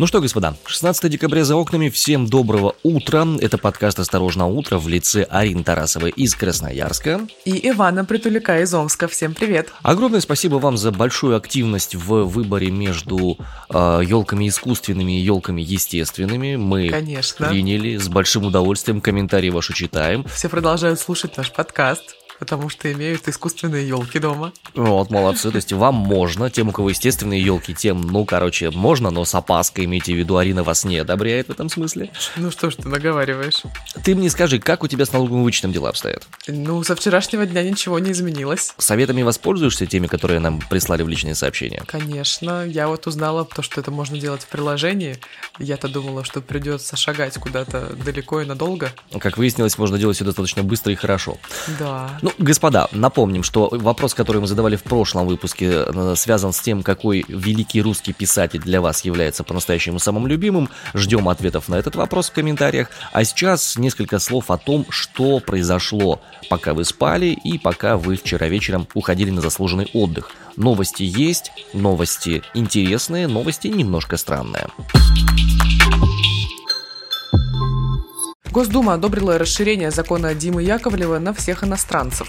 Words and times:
Ну 0.00 0.06
что, 0.06 0.22
господа, 0.22 0.56
16 0.64 1.10
декабря 1.10 1.44
за 1.44 1.56
окнами, 1.56 1.90
всем 1.90 2.24
доброго 2.24 2.74
утра. 2.82 3.26
Это 3.38 3.58
подкаст 3.58 3.98
«Осторожно, 3.98 4.46
утро» 4.46 4.78
в 4.78 4.88
лице 4.88 5.24
Арины 5.24 5.62
Тарасовой 5.62 6.08
из 6.08 6.34
Красноярска. 6.34 7.28
И 7.44 7.68
Ивана 7.68 8.06
Притулика 8.06 8.62
из 8.62 8.72
Омска. 8.72 9.08
Всем 9.08 9.34
привет. 9.34 9.74
Огромное 9.82 10.20
спасибо 10.20 10.54
вам 10.54 10.78
за 10.78 10.90
большую 10.90 11.36
активность 11.36 11.94
в 11.96 12.24
выборе 12.24 12.70
между 12.70 13.36
э, 13.68 14.00
елками 14.02 14.48
искусственными 14.48 15.20
и 15.20 15.22
елками 15.22 15.60
естественными. 15.60 16.56
Мы 16.56 16.88
Конечно. 16.88 17.48
приняли 17.48 17.98
с 17.98 18.08
большим 18.08 18.46
удовольствием, 18.46 19.02
комментарии 19.02 19.50
ваши 19.50 19.74
читаем. 19.74 20.24
Все 20.34 20.48
продолжают 20.48 20.98
слушать 20.98 21.36
наш 21.36 21.52
подкаст 21.52 22.16
потому 22.40 22.70
что 22.70 22.90
имеют 22.90 23.28
искусственные 23.28 23.86
елки 23.86 24.18
дома. 24.18 24.52
Вот, 24.74 25.10
молодцы. 25.10 25.50
То 25.50 25.56
есть 25.56 25.72
вам 25.72 25.94
можно, 25.94 26.50
тем, 26.50 26.70
у 26.70 26.72
кого 26.72 26.88
естественные 26.88 27.40
елки, 27.40 27.74
тем, 27.74 28.00
ну, 28.00 28.24
короче, 28.24 28.70
можно, 28.70 29.10
но 29.10 29.24
с 29.24 29.34
опаской 29.34 29.84
имейте 29.84 30.14
в 30.14 30.16
виду, 30.16 30.38
Арина 30.38 30.64
вас 30.64 30.84
не 30.84 30.96
одобряет 30.96 31.48
в 31.48 31.50
этом 31.50 31.68
смысле. 31.68 32.10
Ну 32.36 32.50
что 32.50 32.70
ж 32.70 32.76
ты 32.76 32.88
наговариваешь. 32.88 33.62
Ты 34.02 34.14
мне 34.14 34.30
скажи, 34.30 34.58
как 34.58 34.82
у 34.82 34.88
тебя 34.88 35.04
с 35.04 35.12
налоговым 35.12 35.44
вычетом 35.44 35.70
дела 35.70 35.90
обстоят? 35.90 36.26
Ну, 36.48 36.82
со 36.82 36.96
вчерашнего 36.96 37.44
дня 37.44 37.62
ничего 37.62 37.98
не 37.98 38.12
изменилось. 38.12 38.74
Советами 38.78 39.22
воспользуешься 39.22 39.84
теми, 39.84 40.06
которые 40.06 40.40
нам 40.40 40.60
прислали 40.60 41.02
в 41.02 41.08
личные 41.08 41.34
сообщения? 41.34 41.82
Конечно. 41.86 42.64
Я 42.64 42.88
вот 42.88 43.06
узнала 43.06 43.44
то, 43.44 43.60
что 43.60 43.82
это 43.82 43.90
можно 43.90 44.18
делать 44.18 44.42
в 44.42 44.46
приложении. 44.46 45.18
Я-то 45.58 45.88
думала, 45.88 46.24
что 46.24 46.40
придется 46.40 46.96
шагать 46.96 47.36
куда-то 47.36 47.94
далеко 48.02 48.40
и 48.40 48.46
надолго. 48.46 48.90
Как 49.18 49.36
выяснилось, 49.36 49.76
можно 49.76 49.98
делать 49.98 50.16
все 50.16 50.24
достаточно 50.24 50.62
быстро 50.62 50.92
и 50.92 50.96
хорошо. 50.96 51.36
Да. 51.78 52.18
Ну, 52.22 52.29
ну, 52.38 52.44
господа, 52.44 52.88
напомним, 52.92 53.42
что 53.42 53.68
вопрос, 53.72 54.14
который 54.14 54.40
мы 54.40 54.46
задавали 54.46 54.76
в 54.76 54.82
прошлом 54.82 55.26
выпуске, 55.26 55.84
э, 55.86 56.14
связан 56.16 56.52
с 56.52 56.60
тем, 56.60 56.82
какой 56.82 57.24
великий 57.28 57.82
русский 57.82 58.12
писатель 58.12 58.60
для 58.60 58.80
вас 58.80 59.04
является 59.04 59.44
по-настоящему 59.44 59.98
самым 59.98 60.26
любимым. 60.26 60.68
Ждем 60.94 61.28
ответов 61.28 61.68
на 61.68 61.76
этот 61.76 61.96
вопрос 61.96 62.30
в 62.30 62.32
комментариях. 62.32 62.90
А 63.12 63.24
сейчас 63.24 63.76
несколько 63.76 64.18
слов 64.18 64.50
о 64.50 64.58
том, 64.58 64.86
что 64.88 65.40
произошло, 65.40 66.20
пока 66.48 66.74
вы 66.74 66.84
спали 66.84 67.36
и 67.44 67.58
пока 67.58 67.96
вы 67.96 68.16
вчера 68.16 68.48
вечером 68.48 68.86
уходили 68.94 69.30
на 69.30 69.40
заслуженный 69.40 69.90
отдых. 69.94 70.30
Новости 70.56 71.02
есть, 71.02 71.52
новости 71.72 72.42
интересные, 72.54 73.28
новости 73.28 73.68
немножко 73.68 74.16
странные. 74.16 74.66
Госдума 78.50 78.94
одобрила 78.94 79.38
расширение 79.38 79.90
закона 79.90 80.34
Димы 80.34 80.62
Яковлева 80.62 81.18
на 81.18 81.32
всех 81.32 81.62
иностранцев. 81.62 82.28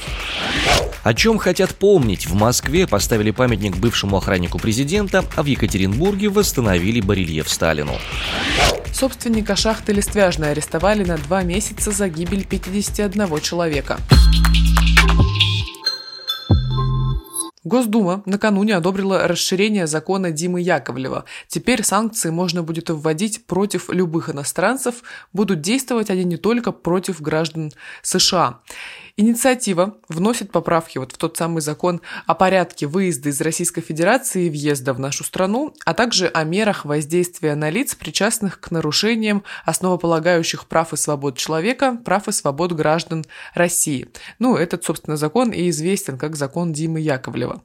О 1.04 1.14
чем 1.16 1.40
хотят 1.40 1.76
помнить? 1.76 2.28
В 2.28 2.36
Москве 2.36 2.86
поставили 2.86 3.32
памятник 3.32 3.76
бывшему 3.78 4.18
охраннику 4.18 4.60
президента, 4.60 5.26
а 5.36 5.42
в 5.42 5.48
Екатеринбурге 5.48 6.30
восстановили 6.30 7.02
барельеф 7.02 7.50
Сталину. 7.50 7.94
Собственника 8.94 9.56
шахты 9.56 9.94
Листвяжной 9.94 10.52
арестовали 10.52 11.04
на 11.04 11.18
два 11.18 11.42
месяца 11.42 11.92
за 11.92 12.08
гибель 12.08 12.46
51 12.46 13.40
человека. 13.40 13.98
Госдума 17.64 18.24
накануне 18.26 18.76
одобрила 18.76 19.28
расширение 19.28 19.86
закона 19.86 20.32
Димы 20.32 20.62
Яковлева. 20.62 21.26
Теперь 21.48 21.84
санкции 21.84 22.32
можно 22.32 22.64
будет 22.64 22.90
вводить 22.90 23.46
против 23.46 23.90
любых 23.90 24.30
иностранцев, 24.30 25.04
будут 25.32 25.62
действовать 25.62 26.10
они 26.10 26.24
не 26.24 26.38
только 26.38 26.72
против 26.72 27.22
граждан 27.22 27.72
США. 28.02 28.62
Инициатива 29.18 29.98
вносит 30.08 30.52
поправки 30.52 30.98
вот 30.98 31.12
в 31.12 31.18
тот 31.18 31.38
самый 31.38 31.62
закон 31.62 32.02
о 32.26 32.36
порядке 32.36 32.88
выезда 32.88 33.30
из 33.30 33.42
Российской 33.42 33.82
Федерации 33.82 34.46
и 34.46 34.50
въезда 34.50 34.94
в 34.94 35.00
нашу 35.00 35.24
страну, 35.24 35.74
а 35.86 35.94
также 35.94 36.28
о 36.28 36.44
мерах 36.44 36.86
воздействия 36.86 37.56
на 37.56 37.70
лиц, 37.70 37.96
причастных 37.96 38.60
к 38.60 38.72
нарушениям 38.72 39.44
основополагающих 39.66 40.66
прав 40.68 40.94
и 40.94 40.98
свобод 40.98 41.38
человека, 41.38 41.98
прав 42.06 42.28
и 42.28 42.32
свобод 42.32 42.72
граждан 42.72 43.26
России. 43.54 44.08
Ну, 44.40 44.56
этот, 44.56 44.84
собственно, 44.84 45.18
закон 45.18 45.52
и 45.52 45.70
известен 45.70 46.18
как 46.18 46.36
закон 46.36 46.72
Димы 46.74 47.02
Яковлева. 47.02 47.62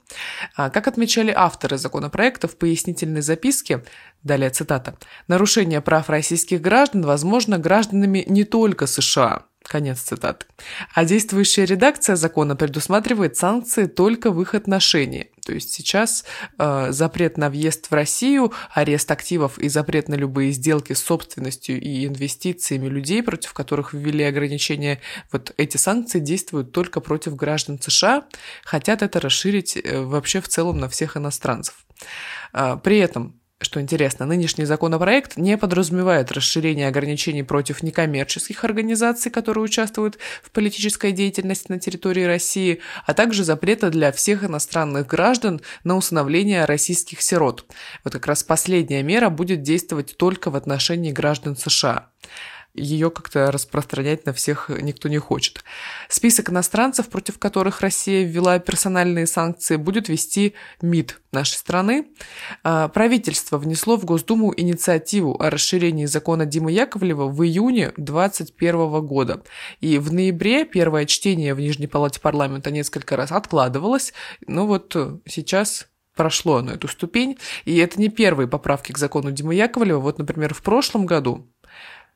А, 0.57 0.71
как 0.71 0.89
отмечали 0.89 1.33
авторы 1.35 1.79
законопроекта 1.79 2.49
в 2.49 2.57
пояснительной 2.57 3.23
записке, 3.23 3.85
далее 4.23 4.51
цитата, 4.51 4.97
«нарушение 5.29 5.81
прав 5.81 6.09
российских 6.11 6.61
граждан 6.61 7.03
возможно 7.03 7.59
гражданами 7.59 8.25
не 8.27 8.45
только 8.45 8.87
США, 8.87 9.45
Конец 9.67 10.01
цитаты. 10.01 10.47
А 10.95 11.05
действующая 11.05 11.65
редакция 11.65 12.15
закона 12.15 12.55
предусматривает 12.55 13.37
санкции 13.37 13.87
только 13.87 14.31
в 14.31 14.41
их 14.41 14.55
отношении. 14.55 15.33
То 15.45 15.53
есть 15.53 15.73
сейчас 15.73 16.25
э, 16.59 16.93
запрет 16.93 17.37
на 17.37 17.51
въезд 17.51 17.91
в 17.91 17.93
Россию, 17.93 18.53
арест 18.73 19.11
активов 19.11 19.59
и 19.59 19.69
запрет 19.69 20.09
на 20.09 20.15
любые 20.15 20.53
сделки 20.53 20.93
с 20.93 21.03
собственностью 21.03 21.81
и 21.81 22.07
инвестициями 22.07 22.87
людей, 22.87 23.23
против 23.25 23.53
которых 23.55 23.93
ввели 23.93 24.23
ограничения, 24.25 25.01
вот 25.33 25.53
эти 25.57 25.77
санкции 25.77 26.21
действуют 26.21 26.71
только 26.71 27.01
против 27.01 27.35
граждан 27.35 27.81
США, 27.81 28.25
хотят 28.65 29.03
это 29.03 29.19
расширить 29.21 29.77
э, 29.77 30.01
вообще 30.01 30.41
в 30.41 30.49
целом 30.49 30.79
на 30.79 30.89
всех 30.89 31.17
иностранцев. 31.17 31.87
Э, 32.53 32.77
при 32.83 32.99
этом 32.99 33.41
что 33.59 33.81
интересно, 33.81 34.27
нынешний 34.27 34.67
законопроект 34.67 35.39
не 35.39 35.57
подразумевает 35.57 36.31
расширение 36.31 36.89
ограничений 36.89 37.43
против 37.43 37.83
некоммерческих 37.83 38.63
организаций, 38.65 39.31
которые 39.31 39.65
участвуют 39.65 40.19
в 40.43 40.51
политической 40.51 41.13
деятельности 41.13 41.73
на 41.73 41.81
территории 41.81 42.25
России, 42.25 42.81
а 43.07 43.15
также 43.15 43.45
запрета 43.45 43.89
для 43.89 44.13
всех 44.13 44.45
иностранных 44.45 45.07
граждан 45.07 45.63
на 45.85 45.97
усыновление 45.97 46.67
российских 46.67 47.23
сирот. 47.23 47.65
Вот 48.05 48.13
как 48.13 48.27
раз 48.27 48.43
последняя 48.43 49.03
мера 49.03 49.31
будет 49.31 49.63
действовать 49.63 50.17
только 50.19 50.51
в 50.51 50.57
отношении 50.57 51.13
граждан 51.13 51.57
США 51.57 52.11
ее 52.77 53.11
как-то 53.11 53.51
распространять 53.51 54.27
на 54.27 54.33
всех 54.33 54.69
никто 54.69 55.09
не 55.09 55.19
хочет. 55.19 55.65
Список 56.09 56.51
иностранцев, 56.51 57.09
против 57.09 57.39
которых 57.39 57.81
Россия 57.81 58.25
ввела 58.25 58.59
персональные 58.59 59.27
санкции, 59.27 59.77
будет 59.77 60.09
вести 60.09 60.55
МИД 60.83 61.21
нашей 61.33 61.55
страны. 61.55 62.09
А, 62.63 62.89
правительство 62.89 63.59
внесло 63.59 63.97
в 63.97 64.05
Госдуму 64.05 64.53
инициативу 64.57 65.41
о 65.41 65.51
расширении 65.51 66.07
закона 66.07 66.47
Димы 66.47 66.73
Яковлева 66.73 67.29
в 67.29 67.45
июне 67.45 67.93
2021 67.97 69.07
года. 69.07 69.43
И 69.81 69.99
в 69.99 70.13
ноябре 70.13 70.65
первое 70.65 71.07
чтение 71.07 71.55
в 71.55 71.61
Нижней 71.61 71.87
Палате 71.87 72.21
парламента 72.21 72.71
несколько 72.71 73.17
раз 73.17 73.33
откладывалось. 73.33 74.13
Но 74.47 74.67
вот 74.67 74.97
сейчас 75.27 75.89
прошло 76.17 76.63
на 76.63 76.73
эту 76.73 76.89
ступень. 76.89 77.39
И 77.65 77.77
это 77.77 78.01
не 78.01 78.09
первые 78.09 78.49
поправки 78.49 78.91
к 78.91 78.99
закону 78.99 79.31
Димы 79.31 79.55
Яковлева. 79.55 80.01
Вот, 80.01 80.19
например, 80.19 80.55
в 80.55 80.63
прошлом 80.63 81.07
году 81.07 81.47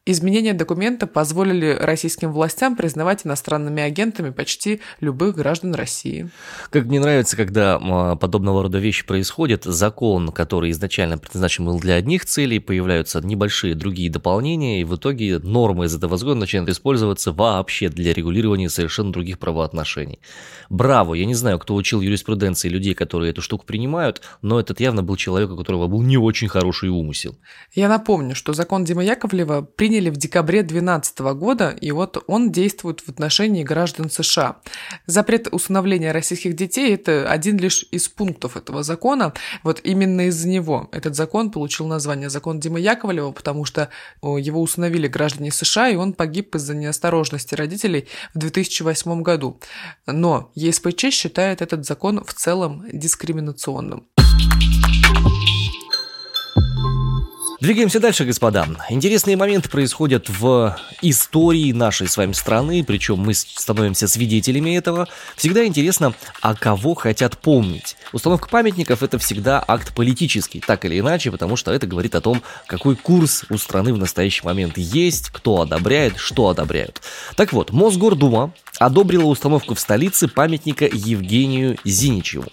Изменения 0.07 0.55
документа 0.55 1.07
позволили 1.07 1.77
российским 1.79 2.33
властям 2.33 2.75
признавать 2.75 3.27
иностранными 3.27 3.83
агентами 3.83 4.31
почти 4.31 4.81
любых 5.01 5.37
граждан 5.37 5.75
России. 5.75 6.31
Как 6.71 6.87
мне 6.87 6.99
нравится, 6.99 7.37
когда 7.37 7.79
подобного 8.17 8.63
рода 8.63 8.79
вещи 8.79 9.07
происходят, 9.07 9.65
закон, 9.65 10.33
который 10.33 10.71
изначально 10.71 11.19
предназначен 11.19 11.67
был 11.67 11.79
для 11.79 11.97
одних 11.97 12.25
целей, 12.25 12.61
появляются 12.61 13.21
небольшие 13.21 13.75
другие 13.75 14.11
дополнения, 14.11 14.81
и 14.81 14.85
в 14.85 14.97
итоге 14.97 15.39
нормы 15.39 15.85
из 15.85 15.95
этого 15.95 16.17
закона 16.17 16.41
начинают 16.41 16.71
использоваться 16.71 17.33
вообще 17.33 17.91
для 17.91 18.15
регулирования 18.15 18.71
совершенно 18.71 19.13
других 19.13 19.39
правоотношений. 19.39 20.19
Браво! 20.71 21.13
Я 21.13 21.27
не 21.27 21.35
знаю, 21.35 21.59
кто 21.59 21.75
учил 21.75 22.01
юриспруденции 22.01 22.71
людей, 22.71 22.95
которые 22.95 23.33
эту 23.33 23.43
штуку 23.43 23.67
принимают, 23.67 24.23
но 24.41 24.59
этот 24.59 24.81
явно 24.81 25.03
был 25.03 25.17
человек, 25.17 25.51
у 25.51 25.59
которого 25.59 25.89
был 25.89 26.01
не 26.01 26.17
очень 26.17 26.49
хороший 26.49 26.89
умысел. 26.89 27.37
Я 27.75 27.91
напомню, 27.91 28.35
что 28.35 28.55
закон 28.55 28.87
Дима 28.87 29.05
Яковлева 29.05 29.61
при 29.61 29.91
приняли 30.01 30.11
в 30.11 30.17
декабре 30.17 30.63
2012 30.63 31.19
года, 31.35 31.77
и 31.79 31.93
вот 31.93 32.25
он 32.27 32.51
действует 32.51 33.01
в 33.01 33.09
отношении 33.11 33.63
граждан 33.63 34.11
США. 34.11 34.57
Запрет 35.07 35.49
усыновления 35.53 36.13
российских 36.13 36.57
детей– 36.57 36.95
это 36.95 37.31
один 37.31 37.59
лишь 37.59 37.85
из 37.91 38.09
пунктов 38.09 38.57
этого 38.57 38.83
закона. 38.83 39.35
Вот 39.63 39.81
именно 39.85 40.29
из-за 40.29 40.49
него 40.49 40.89
этот 40.93 41.17
закон 41.17 41.51
получил 41.51 41.87
название 41.87 42.31
«Закон 42.31 42.61
Димы 42.61 42.81
Яковлева», 42.81 43.33
потому 43.33 43.67
что 43.67 43.91
его 44.23 44.63
усыновили 44.63 45.07
граждане 45.07 45.51
США, 45.51 45.91
и 45.91 45.97
он 45.97 46.15
погиб 46.15 46.55
из-за 46.55 46.75
неосторожности 46.75 47.55
родителей 47.55 48.07
в 48.35 48.39
2008 48.39 49.23
году. 49.23 49.61
Но 50.07 50.51
ЕСПЧ 50.55 51.11
считает 51.11 51.61
этот 51.61 51.85
закон 51.85 52.25
в 52.25 52.33
целом 52.33 52.87
дискриминационным. 52.91 54.07
Двигаемся 57.61 58.01
дальше, 58.01 58.25
господа. 58.25 58.67
Интересные 58.89 59.37
моменты 59.37 59.69
происходят 59.69 60.31
в 60.31 60.79
истории 61.03 61.73
нашей 61.73 62.09
с 62.09 62.17
вами 62.17 62.33
страны, 62.33 62.83
причем 62.83 63.19
мы 63.19 63.35
становимся 63.35 64.09
свидетелями 64.09 64.79
этого. 64.79 65.09
Всегда 65.37 65.67
интересно, 65.67 66.15
а 66.41 66.55
кого 66.55 66.95
хотят 66.95 67.37
помнить. 67.37 67.99
Установка 68.15 68.49
памятников– 68.49 69.03
это 69.03 69.19
всегда 69.19 69.63
акт 69.69 69.95
политический, 69.95 70.61
так 70.61 70.87
или 70.87 71.01
иначе, 71.01 71.31
потому 71.31 71.57
что 71.57 71.71
это 71.71 71.87
говорит 71.87 72.15
о 72.15 72.23
том, 72.23 72.43
какой 72.67 72.97
курс 72.97 73.45
у 73.51 73.59
страны 73.59 73.93
в 73.93 73.99
настоящий 73.99 74.43
момент 74.43 74.79
есть, 74.79 75.29
кто 75.29 75.61
одобряет, 75.61 76.17
что 76.17 76.49
одобряют. 76.49 77.03
Так 77.37 77.53
вот, 77.53 77.73
Мосгордума 77.73 78.55
одобрила 78.79 79.27
установку 79.27 79.75
в 79.75 79.81
столице 79.81 80.29
памятника 80.29 80.87
Евгению 80.87 81.77
Зиничеву. 81.85 82.47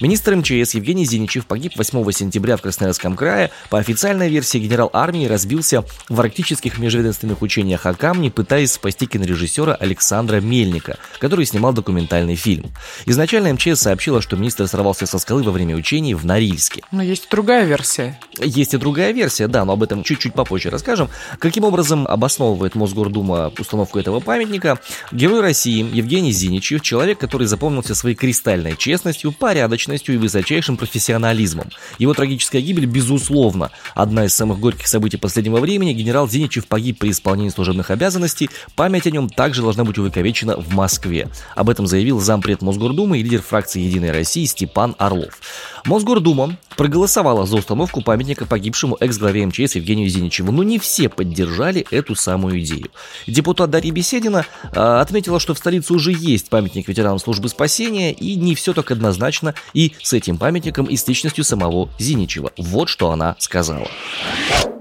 Министр 0.00 0.36
МЧС 0.36 0.74
Евгений 0.74 1.06
Зиничев 1.06 1.46
погиб 1.46 1.72
8 1.76 2.12
сентября 2.12 2.56
в 2.56 2.62
Красноярском 2.62 3.16
крае. 3.16 3.50
По 3.70 3.78
официальной 3.78 4.28
версии 4.28 4.43
версии 4.44 4.58
генерал 4.58 4.90
армии 4.92 5.24
разбился 5.24 5.84
в 6.10 6.20
арктических 6.20 6.76
межведомственных 6.78 7.40
учениях 7.40 7.86
о 7.86 7.94
камне, 7.94 8.30
пытаясь 8.30 8.72
спасти 8.72 9.06
кинорежиссера 9.06 9.74
Александра 9.74 10.38
Мельника, 10.38 10.98
который 11.18 11.46
снимал 11.46 11.72
документальный 11.72 12.34
фильм. 12.34 12.70
Изначально 13.06 13.54
МЧС 13.54 13.80
сообщила, 13.80 14.20
что 14.20 14.36
министр 14.36 14.68
сорвался 14.68 15.06
со 15.06 15.18
скалы 15.18 15.42
во 15.42 15.50
время 15.50 15.74
учений 15.76 16.14
в 16.14 16.26
Норильске. 16.26 16.82
Но 16.92 17.02
есть 17.02 17.30
другая 17.30 17.64
версия. 17.64 18.20
Есть 18.38 18.74
и 18.74 18.76
другая 18.76 19.12
версия, 19.12 19.48
да, 19.48 19.64
но 19.64 19.72
об 19.72 19.82
этом 19.82 20.04
чуть-чуть 20.04 20.34
попозже 20.34 20.68
расскажем. 20.68 21.08
Каким 21.38 21.64
образом 21.64 22.06
обосновывает 22.06 22.74
Мосгордума 22.74 23.50
установку 23.58 23.98
этого 23.98 24.20
памятника? 24.20 24.78
Герой 25.10 25.40
России 25.40 25.88
Евгений 25.90 26.32
Зиничев, 26.32 26.82
человек, 26.82 27.18
который 27.18 27.46
запомнился 27.46 27.94
своей 27.94 28.14
кристальной 28.14 28.76
честностью, 28.76 29.32
порядочностью 29.32 30.14
и 30.14 30.18
высочайшим 30.18 30.76
профессионализмом. 30.76 31.70
Его 31.98 32.12
трагическая 32.12 32.60
гибель, 32.60 32.84
безусловно, 32.84 33.70
одна 33.94 34.26
из 34.26 34.33
самых 34.34 34.60
горьких 34.60 34.86
событий 34.86 35.16
последнего 35.16 35.58
времени. 35.58 35.92
Генерал 35.92 36.28
Зиничев 36.28 36.66
погиб 36.66 36.98
при 36.98 37.10
исполнении 37.10 37.50
служебных 37.50 37.90
обязанностей. 37.90 38.50
Память 38.76 39.06
о 39.06 39.10
нем 39.10 39.28
также 39.28 39.62
должна 39.62 39.84
быть 39.84 39.98
увековечена 39.98 40.56
в 40.56 40.74
Москве. 40.74 41.28
Об 41.54 41.70
этом 41.70 41.86
заявил 41.86 42.20
зампред 42.20 42.62
Мосгордумы 42.62 43.18
и 43.18 43.22
лидер 43.22 43.42
фракции 43.42 43.80
«Единой 43.80 44.10
России» 44.10 44.44
Степан 44.44 44.94
Орлов. 44.98 45.40
Мосгордума 45.84 46.56
проголосовала 46.76 47.46
за 47.46 47.56
установку 47.56 48.02
памятника 48.02 48.46
погибшему 48.46 48.96
экс-главе 49.00 49.46
МЧС 49.46 49.76
Евгению 49.76 50.08
Зиничеву, 50.08 50.50
но 50.52 50.62
не 50.62 50.78
все 50.78 51.08
поддержали 51.08 51.86
эту 51.90 52.14
самую 52.14 52.60
идею. 52.60 52.90
Депутат 53.26 53.70
Дарья 53.70 53.92
Беседина 53.92 54.46
э, 54.72 54.80
отметила, 54.80 55.38
что 55.38 55.54
в 55.54 55.58
столице 55.58 55.92
уже 55.92 56.12
есть 56.12 56.48
памятник 56.48 56.88
ветеранам 56.88 57.18
службы 57.18 57.48
спасения, 57.48 58.12
и 58.12 58.34
не 58.36 58.54
все 58.54 58.72
так 58.72 58.90
однозначно 58.90 59.54
и 59.72 59.92
с 60.02 60.12
этим 60.12 60.38
памятником, 60.38 60.86
и 60.86 60.96
с 60.96 61.06
личностью 61.06 61.44
самого 61.44 61.88
Зиничева. 61.98 62.52
Вот 62.56 62.88
что 62.88 63.10
она 63.10 63.36
сказала. 63.38 63.88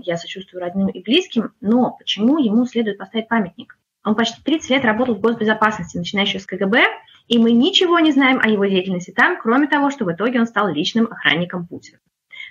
Я 0.01 0.18
сочувствую 0.18 0.62
родным 0.62 0.90
и 0.90 1.01
близким, 1.01 1.54
но 1.62 1.92
почему 1.92 2.38
ему 2.38 2.66
следует 2.66 2.98
поставить 2.98 3.28
памятник? 3.28 3.78
Он 4.04 4.16
почти 4.16 4.42
30 4.44 4.69
лет 4.69 4.86
работал 4.86 5.16
в 5.16 5.22
госбезопасности, 5.22 5.98
начиная 5.98 6.25
еще 6.25 6.40
с 6.40 6.45
КГБ, 6.45 6.84
и 7.28 7.40
мы 7.40 7.51
ничего 7.51 8.00
не 8.00 8.12
знаем 8.12 8.40
о 8.44 8.50
его 8.50 8.66
деятельности 8.66 9.12
там, 9.12 9.40
кроме 9.42 9.68
того, 9.68 9.92
что 9.92 10.04
в 10.04 10.12
итоге 10.12 10.40
он 10.42 10.45
стал 10.45 10.68
личным 10.68 11.06
охранником 11.06 11.66
Путина. 11.68 12.00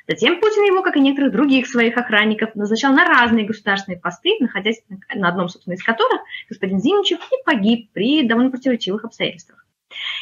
Затем 0.09 0.41
Путин 0.41 0.65
его, 0.65 0.83
как 0.83 0.97
и 0.97 1.01
некоторых 1.01 1.33
других 1.33 1.67
своих 1.67 1.97
охранников, 1.97 2.55
назначал 2.55 2.93
на 2.93 3.05
разные 3.05 3.45
государственные 3.45 4.01
посты, 4.01 4.37
находясь 4.41 4.83
на 5.15 5.29
одном, 5.29 5.49
собственно, 5.49 5.75
из 5.75 5.83
которых 5.83 6.23
господин 6.49 6.81
Зиничев 6.81 7.21
и 7.21 7.45
погиб 7.45 7.91
при 7.93 8.27
довольно 8.27 8.51
противоречивых 8.51 9.05
обстоятельствах. 9.05 9.65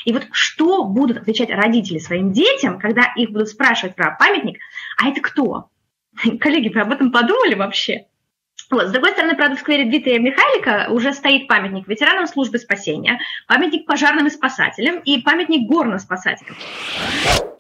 И 0.05 0.13
вот 0.13 0.27
что 0.33 0.85
будут 0.85 1.19
отвечать 1.19 1.51
родители 1.51 1.99
своим 1.99 2.33
детям, 2.33 2.79
когда 2.79 3.13
их 3.17 3.31
будут 3.31 3.49
спрашивать 3.49 3.95
про 3.95 4.17
памятник, 4.19 4.59
а 4.99 5.09
это 5.09 5.21
кто? 5.21 5.71
Коллеги, 6.41 6.69
вы 6.69 6.81
об 6.81 6.93
этом 6.93 7.11
подумали 7.11 7.55
вообще? 7.55 8.07
Вот. 8.71 8.87
С 8.87 8.91
другой 8.93 9.11
стороны, 9.13 9.35
правда, 9.35 9.57
в 9.57 9.61
сквере 9.61 9.85
Дмитрия 9.85 10.21
Михайлика 10.21 10.87
уже 10.91 11.13
стоит 11.13 11.49
памятник 11.49 11.89
ветеранам 11.89 12.29
службы 12.29 12.59
спасения, 12.59 13.19
памятник 13.49 13.85
пожарным 13.85 14.29
и 14.29 14.31
спасателям 14.31 15.01
и 15.01 15.21
памятник 15.21 15.69
горным 15.69 15.99
спасателям. 15.99 16.55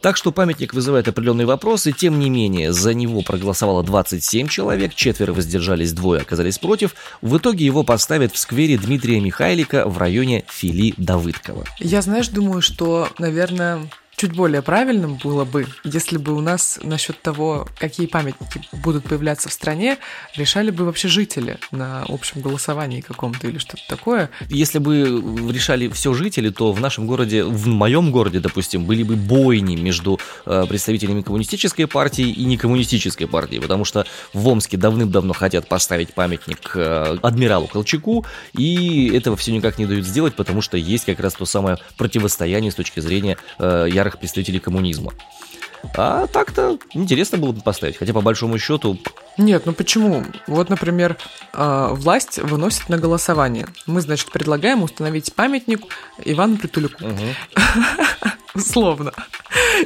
Так 0.00 0.16
что 0.16 0.30
памятник 0.30 0.72
вызывает 0.72 1.08
определенные 1.08 1.46
вопросы, 1.46 1.92
тем 1.92 2.20
не 2.20 2.30
менее, 2.30 2.72
за 2.72 2.94
него 2.94 3.22
проголосовало 3.22 3.82
27 3.82 4.46
человек, 4.46 4.94
четверо 4.94 5.32
воздержались, 5.32 5.92
двое 5.92 6.22
оказались 6.22 6.58
против. 6.58 6.94
В 7.22 7.38
итоге 7.38 7.66
его 7.66 7.82
поставят 7.82 8.32
в 8.32 8.38
сквере 8.38 8.78
Дмитрия 8.78 9.20
Михайлика 9.20 9.88
в 9.88 9.98
районе 9.98 10.44
Фили 10.48 10.94
Давыдкова. 10.96 11.64
Я, 11.80 12.02
знаешь, 12.02 12.28
думаю, 12.28 12.62
что, 12.62 13.08
наверное, 13.18 13.80
чуть 14.20 14.32
более 14.32 14.60
правильным 14.60 15.14
было 15.14 15.46
бы, 15.46 15.66
если 15.82 16.18
бы 16.18 16.34
у 16.34 16.42
нас 16.42 16.78
насчет 16.82 17.22
того, 17.22 17.66
какие 17.78 18.06
памятники 18.06 18.60
будут 18.70 19.04
появляться 19.04 19.48
в 19.48 19.52
стране, 19.52 19.96
решали 20.36 20.70
бы 20.70 20.84
вообще 20.84 21.08
жители 21.08 21.58
на 21.70 22.04
общем 22.06 22.42
голосовании 22.42 23.00
каком-то 23.00 23.48
или 23.48 23.56
что-то 23.56 23.82
такое. 23.88 24.28
Если 24.50 24.78
бы 24.78 25.22
решали 25.50 25.88
все 25.88 26.12
жители, 26.12 26.50
то 26.50 26.72
в 26.72 26.80
нашем 26.82 27.06
городе, 27.06 27.44
в 27.44 27.66
моем 27.66 28.10
городе, 28.10 28.40
допустим, 28.40 28.84
были 28.84 29.04
бы 29.04 29.16
бойни 29.16 29.76
между 29.76 30.20
э, 30.44 30.66
представителями 30.68 31.22
коммунистической 31.22 31.86
партии 31.86 32.28
и 32.28 32.44
некоммунистической 32.44 33.26
партии, 33.26 33.58
потому 33.58 33.86
что 33.86 34.04
в 34.34 34.46
Омске 34.46 34.76
давным-давно 34.76 35.32
хотят 35.32 35.66
поставить 35.66 36.12
памятник 36.12 36.72
э, 36.74 37.16
адмиралу 37.22 37.68
Колчаку, 37.68 38.26
и 38.52 39.10
этого 39.14 39.38
все 39.38 39.50
никак 39.52 39.78
не 39.78 39.86
дают 39.86 40.04
сделать, 40.04 40.34
потому 40.34 40.60
что 40.60 40.76
есть 40.76 41.06
как 41.06 41.20
раз 41.20 41.32
то 41.32 41.46
самое 41.46 41.78
противостояние 41.96 42.70
с 42.70 42.74
точки 42.74 43.00
зрения 43.00 43.38
э, 43.58 43.88
ярых 43.90 44.09
ярых 44.10 44.18
представителей 44.18 44.60
коммунизма. 44.60 45.12
А 45.96 46.26
так-то 46.26 46.78
интересно 46.92 47.38
было 47.38 47.52
бы 47.52 47.62
поставить, 47.62 47.96
хотя 47.96 48.12
по 48.12 48.20
большому 48.20 48.58
счету... 48.58 48.98
Нет, 49.38 49.64
ну 49.64 49.72
почему? 49.72 50.24
Вот, 50.46 50.68
например, 50.68 51.16
а, 51.54 51.94
власть 51.94 52.38
выносит 52.38 52.90
на 52.90 52.98
голосование. 52.98 53.66
Мы, 53.86 54.02
значит, 54.02 54.30
предлагаем 54.30 54.82
установить 54.82 55.32
памятник 55.32 55.80
Ивану 56.22 56.58
Притуляку. 56.58 57.02
Угу. 57.02 57.24
Условно. 58.54 59.12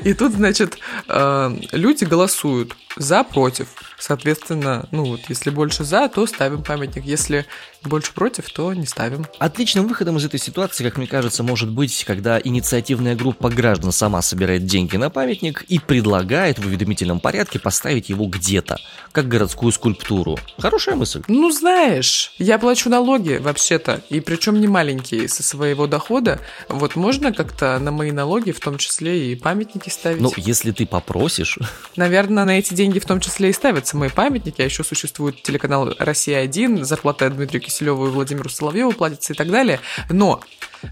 И 0.03 0.15
тут, 0.15 0.32
значит, 0.32 0.79
а, 1.06 1.56
люди 1.71 2.05
голосуют 2.05 2.75
за, 2.97 3.23
против. 3.23 3.69
Соответственно, 3.99 4.88
ну 4.91 5.05
вот, 5.05 5.21
если 5.29 5.50
больше 5.50 5.85
за, 5.85 6.09
то 6.09 6.26
ставим 6.26 6.65
памятник. 6.65 7.05
Если 7.05 7.47
больше 7.87 8.13
против, 8.13 8.51
то 8.51 8.73
не 8.75 8.87
ставим. 8.87 9.27
Отличным 9.39 9.87
выходом 9.87 10.17
из 10.17 10.25
этой 10.25 10.41
ситуации, 10.41 10.85
как 10.85 10.97
мне 10.97 11.07
кажется, 11.07 11.43
может 11.43 11.71
быть, 11.71 12.05
когда 12.05 12.41
инициативная 12.43 13.15
группа 13.15 13.51
граждан 13.51 13.93
сама 13.93 14.23
собирает 14.23 14.67
деньги 14.67 14.97
на 14.97 15.11
памятник 15.11 15.63
и 15.69 15.79
предлагает 15.79 16.59
в 16.59 16.67
уведомительном 16.67 17.21
порядке 17.21 17.59
поставить 17.59 18.09
его 18.09 18.27
где-то, 18.27 18.79
как 19.13 19.29
городскую 19.29 19.73
скульптуру. 19.73 20.39
Хорошая 20.59 20.97
мысль. 20.97 21.23
Ну, 21.29 21.51
знаешь, 21.51 22.33
я 22.39 22.59
плачу 22.59 22.89
налоги 22.89 23.39
вообще-то, 23.41 24.03
и 24.11 24.21
причем 24.21 24.61
не 24.61 24.67
маленькие 24.67 25.29
со 25.29 25.43
своего 25.43 25.87
дохода. 25.87 26.41
Вот 26.69 26.97
можно 26.97 27.33
как-то 27.33 27.79
на 27.79 27.91
мои 27.91 28.13
налоги 28.13 28.53
в 28.53 28.61
том 28.61 28.79
числе 28.79 29.33
и 29.33 29.37
памятники 29.37 29.89
ставить? 29.89 30.21
Ну, 30.21 30.33
если 30.37 30.73
ты 30.73 30.87
попросишь. 30.87 31.59
Наверное, 31.97 32.45
на 32.45 32.59
эти 32.59 32.75
деньги 32.75 32.99
в 32.99 33.07
том 33.07 33.21
числе 33.21 33.50
и 33.50 33.53
ставятся 33.53 33.97
мои 33.97 34.09
памятники, 34.09 34.62
а 34.62 34.64
еще 34.64 34.85
существует 34.85 35.43
телеканал 35.43 35.95
«Россия-1», 35.99 36.85
зарплата 36.85 37.31
Дмитрию 37.31 37.62
Киселеву 37.75 38.07
и 38.07 38.11
Владимиру 38.11 38.49
Соловьеву 38.49 38.93
платится 38.93 39.33
и 39.33 39.37
так 39.37 39.50
далее. 39.50 39.81
Но 40.09 40.40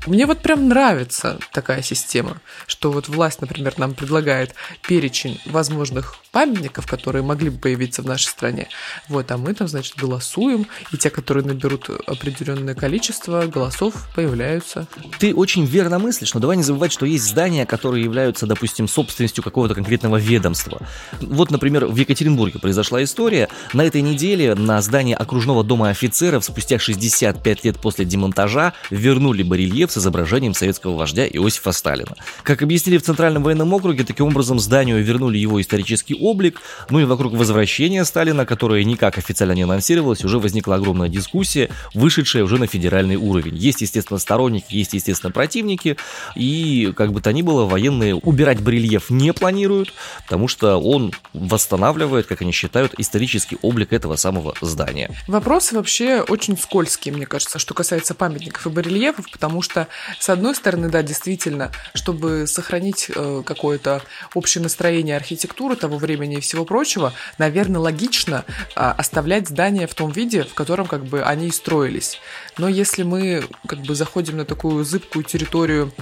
мне 0.07 0.27
вот 0.27 0.41
прям 0.41 0.69
нравится 0.69 1.39
такая 1.53 1.83
система, 1.83 2.41
что 2.67 2.91
вот 2.91 3.09
власть, 3.09 3.41
например, 3.41 3.75
нам 3.77 3.95
предлагает 3.95 4.55
перечень 4.87 5.41
возможных 5.47 6.17
памятников, 6.33 6.87
которые 6.87 7.23
могли 7.23 7.51
бы 7.51 7.59
появиться 7.59 8.03
в 8.03 8.07
нашей 8.07 8.27
стране. 8.27 8.69
Вот, 9.09 9.31
а 9.31 9.37
мы 9.37 9.55
там, 9.55 9.69
значит, 9.69 9.97
голосуем, 9.97 10.67
и 10.93 10.97
те, 10.97 11.11
которые 11.11 11.45
наберут 11.45 11.91
определенное 12.07 12.75
количество 12.75 13.43
голосов, 13.47 14.09
появляются. 14.15 14.87
Ты 15.19 15.35
очень 15.35 15.65
верно 15.65 15.99
мыслишь, 15.99 16.33
но 16.35 16.41
давай 16.41 16.57
не 16.57 16.63
забывать, 16.63 16.93
что 16.93 17.05
есть 17.05 17.25
здания, 17.25 17.67
которые 17.67 18.03
являются, 18.03 18.47
допустим, 18.47 18.89
собственностью 18.89 19.45
какого-то 19.45 19.75
конкретного 19.75 20.17
ведомства. 20.17 20.81
Вот, 21.21 21.51
например, 21.51 21.87
в 21.87 21.97
Екатеринбурге 21.97 22.59
произошла 22.59 23.03
история. 23.05 23.49
На 23.75 23.85
этой 23.85 24.01
неделе 24.01 24.55
на 24.55 24.81
здание 24.81 25.17
окружного 25.17 25.63
дома 25.63 25.91
офицеров 25.91 26.45
спустя 26.45 26.72
65 26.79 27.65
лет 27.65 27.79
после 27.79 28.05
демонтажа 28.05 28.73
вернули 28.91 29.43
барельеф 29.43 29.91
с 29.93 29.99
изображением 29.99 30.55
советского 30.55 30.97
вождя 30.97 31.27
Иосифа 31.27 31.73
Сталина. 31.73 32.15
Как 32.43 32.63
объяснили 32.63 32.99
в 32.99 33.03
Центральном 33.03 33.43
военном 33.43 33.73
округе, 33.73 34.05
таким 34.05 34.27
образом 34.27 34.59
зданию 34.59 35.03
вернули 35.03 35.39
его 35.39 35.61
исторический 35.61 36.15
облик, 36.15 36.61
ну 36.91 37.01
и 37.01 37.05
вокруг 37.05 37.35
возвращения 37.35 38.05
Сталина, 38.05 38.47
которое 38.47 38.85
никак 38.85 39.19
официально 39.19 39.53
не 39.53 39.63
анонсировалось, 39.63 40.25
уже 40.25 40.39
возникла 40.39 40.77
огромная 40.77 41.09
дискуссия, 41.09 41.71
вышедшая 41.95 42.45
уже 42.45 42.59
на 42.59 42.67
федеральный 42.67 43.17
уровень. 43.17 43.57
Есть, 43.57 43.81
естественно, 43.81 44.19
сторонники, 44.19 44.67
есть, 44.75 44.93
естественно, 44.93 45.33
противники, 45.33 45.97
и, 46.35 46.93
как 46.97 47.13
бы 47.13 47.21
то 47.21 47.33
ни 47.33 47.43
было, 47.43 47.65
военные 47.67 48.15
убирать 48.15 48.61
барельеф 48.61 49.11
не 49.11 49.33
планируют, 49.33 49.93
потому 50.25 50.49
что 50.49 50.77
он 50.77 51.13
восстанавливает, 51.33 52.27
как 52.27 52.43
они 52.43 52.53
считают, 52.53 52.95
исторический 52.99 53.59
облик 53.63 53.93
этого 53.93 54.17
самого 54.17 54.55
здания. 54.61 55.11
Вопросы 55.29 55.75
вообще 55.75 56.21
очень 56.21 56.57
скользкие, 56.63 57.15
мне 57.15 57.27
кажется, 57.27 57.59
что 57.59 57.75
касается 57.75 58.15
памятников 58.15 58.67
и 58.67 58.71
барельефов, 58.71 59.31
потому 59.31 59.63
что, 59.63 59.89
с 60.19 60.29
одной 60.29 60.55
стороны, 60.55 60.89
да, 60.89 61.03
действительно, 61.03 61.71
чтобы 61.95 62.47
сохранить 62.47 63.11
э, 63.15 63.43
какое-то 63.45 64.03
общее 64.35 64.63
настроение 64.63 65.17
архитектуры 65.17 65.77
того 65.77 65.99
времени, 65.99 66.37
и 66.37 66.41
всего 66.41 66.65
прочего, 66.65 67.13
наверное, 67.39 67.81
логично 67.81 68.45
а, 68.75 68.93
оставлять 68.93 69.49
здания 69.49 69.87
в 69.87 69.95
том 69.95 70.11
виде, 70.11 70.45
в 70.45 70.55
котором 70.55 70.87
как 70.87 71.05
бы 71.05 71.23
они 71.23 71.49
и 71.49 71.53
строились. 71.53 72.21
Но 72.59 72.69
если 72.69 73.03
мы 73.03 73.45
как 73.67 73.81
бы 73.81 73.95
заходим 73.95 74.37
на 74.37 74.45
такую 74.45 74.85
зыбкую 74.85 75.25
территорию 75.25 75.93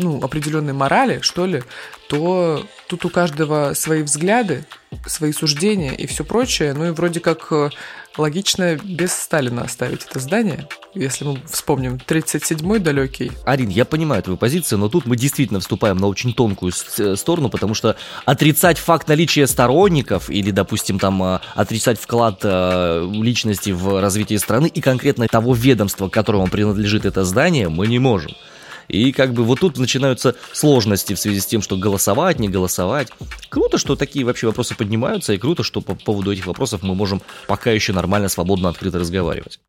ну, 0.00 0.20
определенной 0.22 0.72
морали, 0.72 1.20
что 1.20 1.46
ли, 1.46 1.62
то 2.08 2.64
тут 2.88 3.04
у 3.04 3.10
каждого 3.10 3.74
свои 3.74 4.02
взгляды, 4.02 4.64
свои 5.06 5.32
суждения 5.32 5.92
и 5.92 6.06
все 6.06 6.24
прочее. 6.24 6.74
Ну 6.74 6.88
и 6.88 6.90
вроде 6.90 7.20
как 7.20 7.46
э, 7.52 7.70
логично 8.18 8.76
без 8.82 9.12
Сталина 9.12 9.62
оставить 9.62 10.04
это 10.04 10.18
здание, 10.18 10.66
если 10.94 11.24
мы 11.24 11.38
вспомним 11.48 12.00
37-й 12.04 12.78
далекий. 12.80 13.30
Арин, 13.44 13.68
я 13.68 13.84
понимаю 13.84 14.22
твою 14.22 14.36
позицию, 14.36 14.78
но 14.78 14.88
тут 14.88 15.06
мы 15.06 15.16
действительно 15.16 15.60
вступаем 15.60 15.98
на 15.98 16.08
очень 16.08 16.32
тонкую 16.32 16.72
э, 16.98 17.14
сторону, 17.16 17.48
потому 17.50 17.74
что 17.74 17.96
отрицать 18.24 18.78
факт 18.78 19.06
наличия 19.06 19.46
сторонников 19.46 20.30
или, 20.30 20.50
допустим, 20.50 20.98
там 20.98 21.22
э, 21.22 21.38
отрицать 21.54 22.00
вклад 22.00 22.42
личности 22.42 23.70
в 23.70 24.00
развитие 24.00 24.38
страны 24.38 24.66
и 24.66 24.80
конкретно 24.80 25.28
того 25.28 25.54
ведомства, 25.54 26.08
которому 26.08 26.48
принадлежит 26.48 27.04
это 27.04 27.24
здание, 27.24 27.68
мы 27.68 27.86
не 27.86 27.98
можем. 27.98 28.32
И 28.90 29.12
как 29.12 29.32
бы 29.32 29.44
вот 29.44 29.60
тут 29.60 29.78
начинаются 29.78 30.34
сложности 30.52 31.14
в 31.14 31.18
связи 31.18 31.40
с 31.40 31.46
тем, 31.46 31.62
что 31.62 31.76
голосовать, 31.76 32.38
не 32.38 32.48
голосовать. 32.48 33.08
Круто, 33.48 33.78
что 33.78 33.96
такие 33.96 34.24
вообще 34.24 34.46
вопросы 34.48 34.74
поднимаются, 34.74 35.32
и 35.32 35.38
круто, 35.38 35.62
что 35.62 35.80
по 35.80 35.94
поводу 35.94 36.32
этих 36.32 36.46
вопросов 36.46 36.82
мы 36.82 36.94
можем 36.94 37.22
пока 37.46 37.70
еще 37.70 37.92
нормально, 37.92 38.28
свободно, 38.28 38.68
открыто 38.68 38.98
разговаривать. 38.98 39.60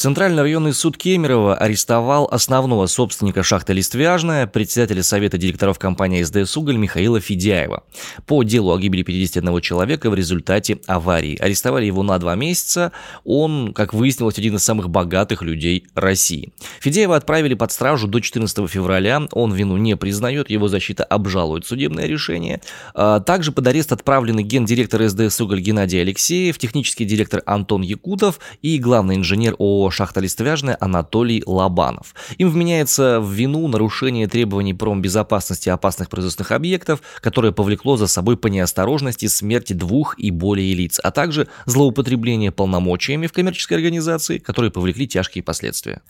Центральный 0.00 0.40
районный 0.40 0.72
суд 0.72 0.96
Кемерово 0.96 1.54
арестовал 1.56 2.26
основного 2.32 2.86
собственника 2.86 3.42
шахты 3.42 3.74
«Листвяжная», 3.74 4.46
председателя 4.46 5.02
Совета 5.02 5.36
директоров 5.36 5.78
компании 5.78 6.22
СДС 6.22 6.56
«Уголь» 6.56 6.78
Михаила 6.78 7.20
Федяева 7.20 7.84
по 8.24 8.42
делу 8.42 8.72
о 8.72 8.78
гибели 8.78 9.02
51 9.02 9.60
человека 9.60 10.08
в 10.08 10.14
результате 10.14 10.78
аварии. 10.86 11.36
Арестовали 11.36 11.84
его 11.84 12.02
на 12.02 12.18
два 12.18 12.34
месяца. 12.34 12.92
Он, 13.24 13.74
как 13.74 13.92
выяснилось, 13.92 14.38
один 14.38 14.56
из 14.56 14.64
самых 14.64 14.88
богатых 14.88 15.42
людей 15.42 15.86
России. 15.94 16.54
Федяева 16.80 17.14
отправили 17.14 17.52
под 17.52 17.70
стражу 17.70 18.08
до 18.08 18.20
14 18.20 18.70
февраля. 18.70 19.28
Он 19.32 19.52
вину 19.52 19.76
не 19.76 19.98
признает, 19.98 20.48
его 20.48 20.68
защита 20.68 21.04
обжалует 21.04 21.66
судебное 21.66 22.06
решение. 22.06 22.62
А, 22.94 23.20
также 23.20 23.52
под 23.52 23.66
арест 23.66 23.92
отправлены 23.92 24.42
гендиректор 24.42 25.06
СДС 25.06 25.38
«Уголь» 25.42 25.60
Геннадий 25.60 26.00
Алексеев, 26.00 26.56
технический 26.56 27.04
директор 27.04 27.42
Антон 27.44 27.82
Якутов 27.82 28.40
и 28.62 28.78
главный 28.78 29.16
инженер 29.16 29.56
ООО 29.58 29.89
шахта 29.90 30.20
Листвяжная 30.20 30.76
Анатолий 30.80 31.42
Лобанов. 31.46 32.14
Им 32.38 32.50
вменяется 32.50 33.20
в 33.20 33.30
вину 33.30 33.66
нарушение 33.68 34.26
требований 34.26 34.74
промбезопасности 34.74 35.68
опасных 35.68 36.08
производственных 36.08 36.52
объектов, 36.52 37.00
которое 37.20 37.52
повлекло 37.52 37.96
за 37.96 38.06
собой 38.06 38.36
по 38.36 38.48
неосторожности 38.48 39.26
смерть 39.26 39.76
двух 39.76 40.18
и 40.18 40.30
более 40.30 40.74
лиц, 40.74 41.00
а 41.02 41.10
также 41.10 41.48
злоупотребление 41.66 42.52
полномочиями 42.52 43.26
в 43.26 43.32
коммерческой 43.32 43.74
организации, 43.74 44.38
которые 44.38 44.70
повлекли 44.70 45.06
тяжкие 45.06 45.42
последствия. 45.42 46.02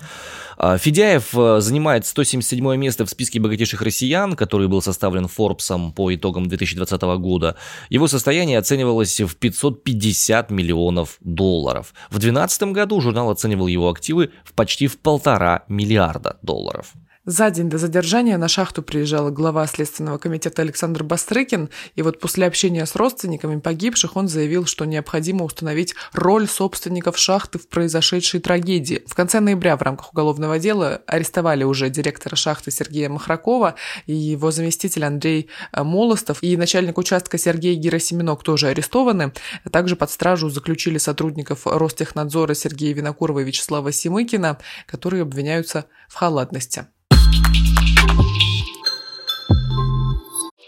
А, 0.63 0.77
Федяев 0.77 1.35
э, 1.35 1.61
занимает 1.63 2.05
177 2.05 2.77
место 2.77 3.07
в 3.07 3.11
списке 3.11 3.41
богатейших 3.41 3.81
россиян, 3.81 4.37
который 4.37 4.69
был 4.69 4.83
составлен 4.83 5.27
Форбсом 5.27 5.91
по 5.91 6.15
итогам 6.15 6.49
2020 6.49 7.01
года. 7.19 7.57
Его 7.89 8.07
состояние 8.09 8.59
оценивалось 8.59 9.23
в 9.23 9.37
550 9.37 10.51
миллионов 10.51 11.17
долларов. 11.21 11.95
В 12.11 12.19
2012 12.19 12.63
году 12.75 13.01
журнал 13.01 13.31
оценивал 13.31 13.69
его 13.69 13.89
активы 13.89 14.33
в 14.45 14.53
почти 14.53 14.87
в 14.87 14.99
полтора 14.99 15.65
миллиарда 15.69 16.37
долларов. 16.43 16.93
За 17.27 17.51
день 17.51 17.69
до 17.69 17.77
задержания 17.77 18.39
на 18.39 18.49
шахту 18.49 18.83
приезжал 18.83 19.31
глава 19.31 19.67
Следственного 19.67 20.17
комитета 20.17 20.63
Александр 20.63 21.05
Бастрыкин, 21.05 21.69
и 21.95 22.01
вот 22.01 22.19
после 22.19 22.47
общения 22.47 22.87
с 22.87 22.97
родственниками 22.97 23.61
погибших 23.61 24.17
он 24.17 24.27
заявил, 24.27 24.65
что 24.65 24.87
необходимо 24.87 25.45
установить 25.45 25.95
роль 26.15 26.49
собственников 26.49 27.19
шахты 27.19 27.59
в 27.59 27.69
произошедшей 27.69 28.41
трагедии. 28.41 29.03
В 29.07 29.15
конце 29.15 29.41
ноября 29.41 29.77
в 29.77 29.83
рамках 29.83 30.15
уголовного 30.15 30.59
дела 30.59 31.03
арестовали 31.07 31.63
уже 31.63 31.91
директора 31.91 32.37
шахты 32.37 32.71
Сергея 32.71 33.11
Махракова 33.11 33.75
и 34.07 34.15
его 34.15 34.51
заместитель 34.51 35.05
Андрей 35.05 35.51
э, 35.73 35.83
Молостов, 35.83 36.43
и 36.43 36.57
начальник 36.57 36.97
участка 36.97 37.37
Сергей 37.37 37.75
Герасименок 37.75 38.43
тоже 38.43 38.69
арестованы. 38.69 39.35
Также 39.71 39.95
под 39.95 40.11
стражу 40.11 40.49
заключили 40.49 40.97
сотрудников 40.97 41.67
Ростехнадзора 41.67 42.55
Сергея 42.55 42.95
Винокурова 42.95 43.41
и 43.41 43.45
Вячеслава 43.45 43.93
Симыкина, 43.93 44.57
которые 44.87 45.21
обвиняются 45.21 45.85
в 46.09 46.15
халатности. 46.15 46.87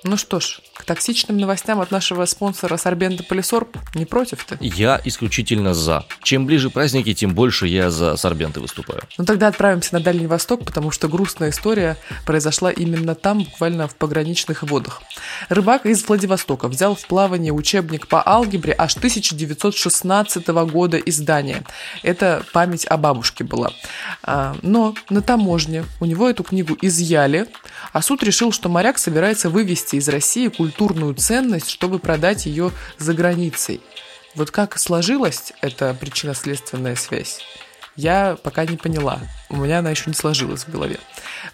Ну 0.04 0.16
что 0.16 0.40
ж, 0.40 0.60
к 0.82 0.84
токсичным 0.84 1.38
новостям 1.38 1.80
от 1.80 1.92
нашего 1.92 2.24
спонсора 2.24 2.76
Сорбента 2.76 3.22
Полисорб 3.22 3.76
не 3.94 4.04
против 4.04 4.44
ты? 4.44 4.58
Я 4.60 5.00
исключительно 5.04 5.74
за. 5.74 6.04
Чем 6.24 6.44
ближе 6.44 6.70
праздники, 6.70 7.14
тем 7.14 7.34
больше 7.36 7.68
я 7.68 7.88
за 7.88 8.16
сорбенты 8.16 8.58
выступаю. 8.58 9.02
Ну 9.16 9.24
тогда 9.24 9.46
отправимся 9.46 9.94
на 9.94 10.00
Дальний 10.00 10.26
Восток, 10.26 10.64
потому 10.64 10.90
что 10.90 11.06
грустная 11.06 11.50
история 11.50 11.96
произошла 12.26 12.72
именно 12.72 13.14
там, 13.14 13.44
буквально 13.44 13.86
в 13.86 13.94
пограничных 13.94 14.64
водах. 14.64 15.02
Рыбак 15.48 15.86
из 15.86 16.04
Владивостока 16.04 16.66
взял 16.66 16.96
в 16.96 17.06
плавание 17.06 17.52
учебник 17.52 18.08
по 18.08 18.20
алгебре 18.26 18.74
аж 18.76 18.96
1916 18.96 20.48
года 20.48 20.96
издания. 20.96 21.62
Это 22.02 22.44
память 22.52 22.86
о 22.86 22.96
бабушке 22.96 23.44
была. 23.44 23.70
А, 24.24 24.56
но 24.62 24.96
на 25.10 25.22
таможне 25.22 25.84
у 26.00 26.06
него 26.06 26.28
эту 26.28 26.42
книгу 26.42 26.76
изъяли, 26.82 27.46
а 27.92 28.02
суд 28.02 28.24
решил, 28.24 28.50
что 28.50 28.68
моряк 28.68 28.98
собирается 28.98 29.48
вывести 29.48 29.94
из 29.94 30.08
России 30.08 30.48
культурную 30.72 31.14
ценность, 31.14 31.68
чтобы 31.68 31.98
продать 31.98 32.46
ее 32.46 32.72
за 32.98 33.12
границей. 33.12 33.82
Вот 34.34 34.50
как 34.50 34.78
сложилась 34.78 35.52
эта 35.60 35.92
причинно-следственная 35.92 36.96
связь, 36.96 37.40
я 37.94 38.38
пока 38.42 38.64
не 38.64 38.78
поняла. 38.78 39.18
У 39.50 39.56
меня 39.56 39.80
она 39.80 39.90
еще 39.90 40.04
не 40.06 40.14
сложилась 40.14 40.64
в 40.64 40.70
голове. 40.70 40.98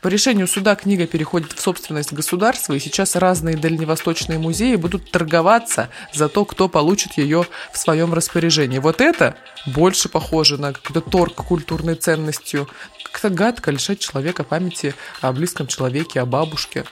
По 0.01 0.07
решению 0.07 0.47
суда 0.47 0.77
книга 0.77 1.09
переходит 1.09 1.53
в 1.53 1.61
собственность 1.61 2.13
государства, 2.13 2.75
и 2.75 2.79
сейчас 2.79 3.17
разные 3.17 3.57
дальневосточные 3.57 4.39
музеи 4.39 4.77
будут 4.77 5.11
торговаться 5.11 5.89
за 6.15 6.29
то, 6.29 6.45
кто 6.45 6.69
получит 6.69 7.19
ее 7.19 7.45
в 7.73 7.79
своем 7.79 8.15
распоряжении. 8.15 8.79
Вот 8.79 9.01
это 9.01 9.35
больше 9.67 10.09
похоже 10.09 10.59
на 10.59 10.73
какой-то 10.73 11.01
торг 11.01 11.35
культурной 11.35 11.97
ценностью. 11.97 12.69
Как-то 13.03 13.31
гадко 13.31 13.73
лишать 13.73 13.99
человека 13.99 14.45
памяти 14.45 14.95
о 15.21 15.33
близком 15.33 15.67
человеке, 15.67 16.21
о 16.21 16.27
бабушке. 16.27 16.85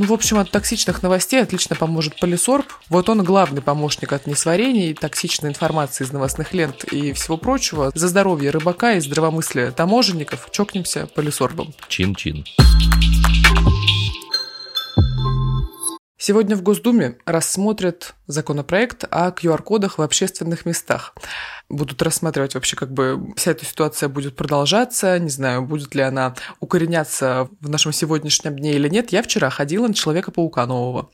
Ну, 0.00 0.06
в 0.06 0.14
общем, 0.14 0.38
от 0.38 0.50
токсичных 0.50 1.02
новостей 1.02 1.42
отлично 1.42 1.76
поможет 1.76 2.18
Полисорб. 2.18 2.64
Вот 2.88 3.10
он 3.10 3.22
главный 3.22 3.60
помощник 3.60 4.14
от 4.14 4.26
несварений, 4.26 4.94
токсичной 4.94 5.50
информации 5.50 6.04
из 6.04 6.10
новостных 6.10 6.54
лент 6.54 6.84
и 6.84 7.12
всего 7.12 7.36
прочего. 7.36 7.92
За 7.94 8.08
здоровье 8.08 8.48
рыбака 8.50 8.94
и 8.94 9.00
здравомыслие 9.00 9.72
таможенников 9.72 10.48
чокнемся 10.52 11.06
Полисорбом. 11.06 11.74
Чин-чин. 11.88 12.46
Сегодня 16.22 16.54
в 16.54 16.60
Госдуме 16.60 17.16
рассмотрят 17.24 18.14
законопроект 18.26 19.04
о 19.10 19.30
QR-кодах 19.30 19.96
в 19.96 20.02
общественных 20.02 20.66
местах. 20.66 21.14
Будут 21.70 22.02
рассматривать 22.02 22.52
вообще, 22.52 22.76
как 22.76 22.92
бы 22.92 23.32
вся 23.36 23.52
эта 23.52 23.64
ситуация 23.64 24.10
будет 24.10 24.36
продолжаться, 24.36 25.18
не 25.18 25.30
знаю, 25.30 25.62
будет 25.62 25.94
ли 25.94 26.02
она 26.02 26.34
укореняться 26.60 27.48
в 27.62 27.70
нашем 27.70 27.92
сегодняшнем 27.92 28.54
дне 28.54 28.74
или 28.74 28.90
нет. 28.90 29.12
Я 29.12 29.22
вчера 29.22 29.48
ходила 29.48 29.88
на 29.88 29.94
Человека-паука 29.94 30.66
нового. 30.66 31.08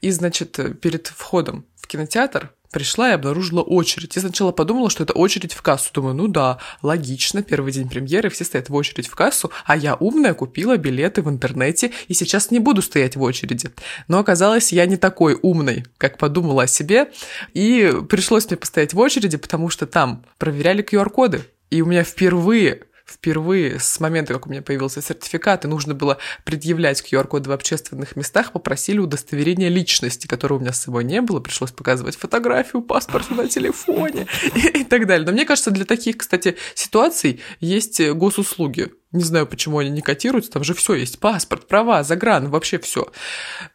И, 0.00 0.10
значит, 0.10 0.58
перед 0.80 1.06
входом 1.06 1.64
кинотеатр 1.88 2.52
Пришла 2.70 3.10
и 3.10 3.14
обнаружила 3.14 3.62
очередь. 3.62 4.14
Я 4.16 4.22
сначала 4.22 4.52
подумала, 4.52 4.90
что 4.90 5.02
это 5.02 5.14
очередь 5.14 5.54
в 5.54 5.62
кассу. 5.62 5.90
Думаю, 5.94 6.14
ну 6.14 6.28
да, 6.28 6.58
логично, 6.82 7.42
первый 7.42 7.72
день 7.72 7.88
премьеры, 7.88 8.28
все 8.28 8.44
стоят 8.44 8.68
в 8.68 8.74
очередь 8.74 9.08
в 9.08 9.14
кассу, 9.14 9.50
а 9.64 9.74
я 9.74 9.94
умная 9.94 10.34
купила 10.34 10.76
билеты 10.76 11.22
в 11.22 11.30
интернете 11.30 11.92
и 12.08 12.14
сейчас 12.14 12.50
не 12.50 12.58
буду 12.58 12.82
стоять 12.82 13.16
в 13.16 13.22
очереди. 13.22 13.70
Но 14.06 14.18
оказалось, 14.18 14.70
я 14.70 14.84
не 14.84 14.98
такой 14.98 15.38
умный, 15.40 15.86
как 15.96 16.18
подумала 16.18 16.64
о 16.64 16.66
себе, 16.66 17.10
и 17.54 17.90
пришлось 18.08 18.46
мне 18.46 18.58
постоять 18.58 18.92
в 18.92 18.98
очереди, 18.98 19.38
потому 19.38 19.70
что 19.70 19.86
там 19.86 20.26
проверяли 20.36 20.84
QR-коды. 20.84 21.44
И 21.70 21.80
у 21.80 21.86
меня 21.86 22.04
впервые 22.04 22.82
впервые 23.08 23.80
с 23.80 24.00
момента, 24.00 24.34
как 24.34 24.46
у 24.46 24.50
меня 24.50 24.62
появился 24.62 25.00
сертификат, 25.00 25.64
и 25.64 25.68
нужно 25.68 25.94
было 25.94 26.18
предъявлять 26.44 27.02
QR-коды 27.02 27.48
в 27.48 27.52
общественных 27.52 28.16
местах, 28.16 28.52
попросили 28.52 28.98
удостоверение 28.98 29.68
личности, 29.68 30.26
которого 30.26 30.58
у 30.58 30.60
меня 30.60 30.72
с 30.72 30.82
собой 30.82 31.04
не 31.04 31.20
было, 31.20 31.40
пришлось 31.40 31.70
показывать 31.70 32.16
фотографию, 32.16 32.82
паспорт 32.82 33.30
на 33.30 33.48
телефоне 33.48 34.26
и, 34.54 34.80
и 34.80 34.84
так 34.84 35.06
далее. 35.06 35.26
Но 35.26 35.32
мне 35.32 35.44
кажется, 35.44 35.70
для 35.70 35.84
таких, 35.84 36.18
кстати, 36.18 36.56
ситуаций 36.74 37.40
есть 37.60 38.00
госуслуги. 38.10 38.92
Не 39.12 39.24
знаю, 39.24 39.46
почему 39.46 39.78
они 39.78 39.88
не 39.88 40.02
котируются, 40.02 40.50
там 40.50 40.64
же 40.64 40.74
все 40.74 40.94
есть, 40.94 41.18
паспорт, 41.18 41.66
права, 41.66 42.02
загран, 42.02 42.50
вообще 42.50 42.78
все. 42.78 43.08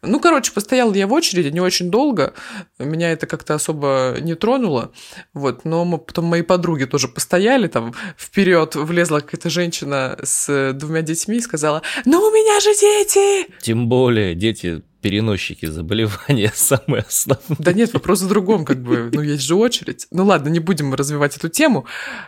Ну, 0.04 0.20
короче, 0.20 0.52
постоял 0.52 0.94
я 0.94 1.08
в 1.08 1.14
очереди 1.14 1.48
не 1.48 1.60
очень 1.60 1.90
долго, 1.90 2.34
меня 2.78 3.12
это 3.12 3.26
как-то 3.26 3.56
особо 3.56 4.18
не 4.22 4.36
тронуло, 4.36 4.92
вот, 5.34 5.66
но 5.66 5.86
мы, 5.86 5.98
потом 5.98 6.26
мои 6.26 6.44
подруги 6.44 6.86
тоже 6.86 7.08
постояли, 7.08 7.68
там 7.68 7.96
вперед 8.16 8.76
влезла 8.76 9.22
какая-то 9.22 9.50
женщина 9.50 10.20
с 10.22 10.74
двумя 10.74 11.02
детьми 11.02 11.38
и 11.38 11.42
сказала, 11.42 11.82
ну, 12.06 12.20
у 12.22 12.32
меня 12.32 12.60
же 12.60 12.70
дети! 12.80 13.52
Тем 13.62 13.90
более, 13.90 14.36
дети 14.36 14.84
переносчики 15.02 15.66
заболевания 15.66 16.52
самые 16.56 17.04
основные. 17.08 17.58
Да 17.60 17.74
нет, 17.74 17.94
вопрос 17.94 18.22
в 18.22 18.30
другом, 18.30 18.66
как 18.66 18.82
бы, 18.82 19.12
ну, 19.14 19.22
есть 19.22 19.44
же 19.44 19.56
очередь. 19.56 20.08
Ну, 20.12 20.26
ладно, 20.26 20.50
не 20.50 20.60
будем 20.60 20.94
развивать 20.94 21.38
эту 21.38 21.50
тему. 21.50 21.86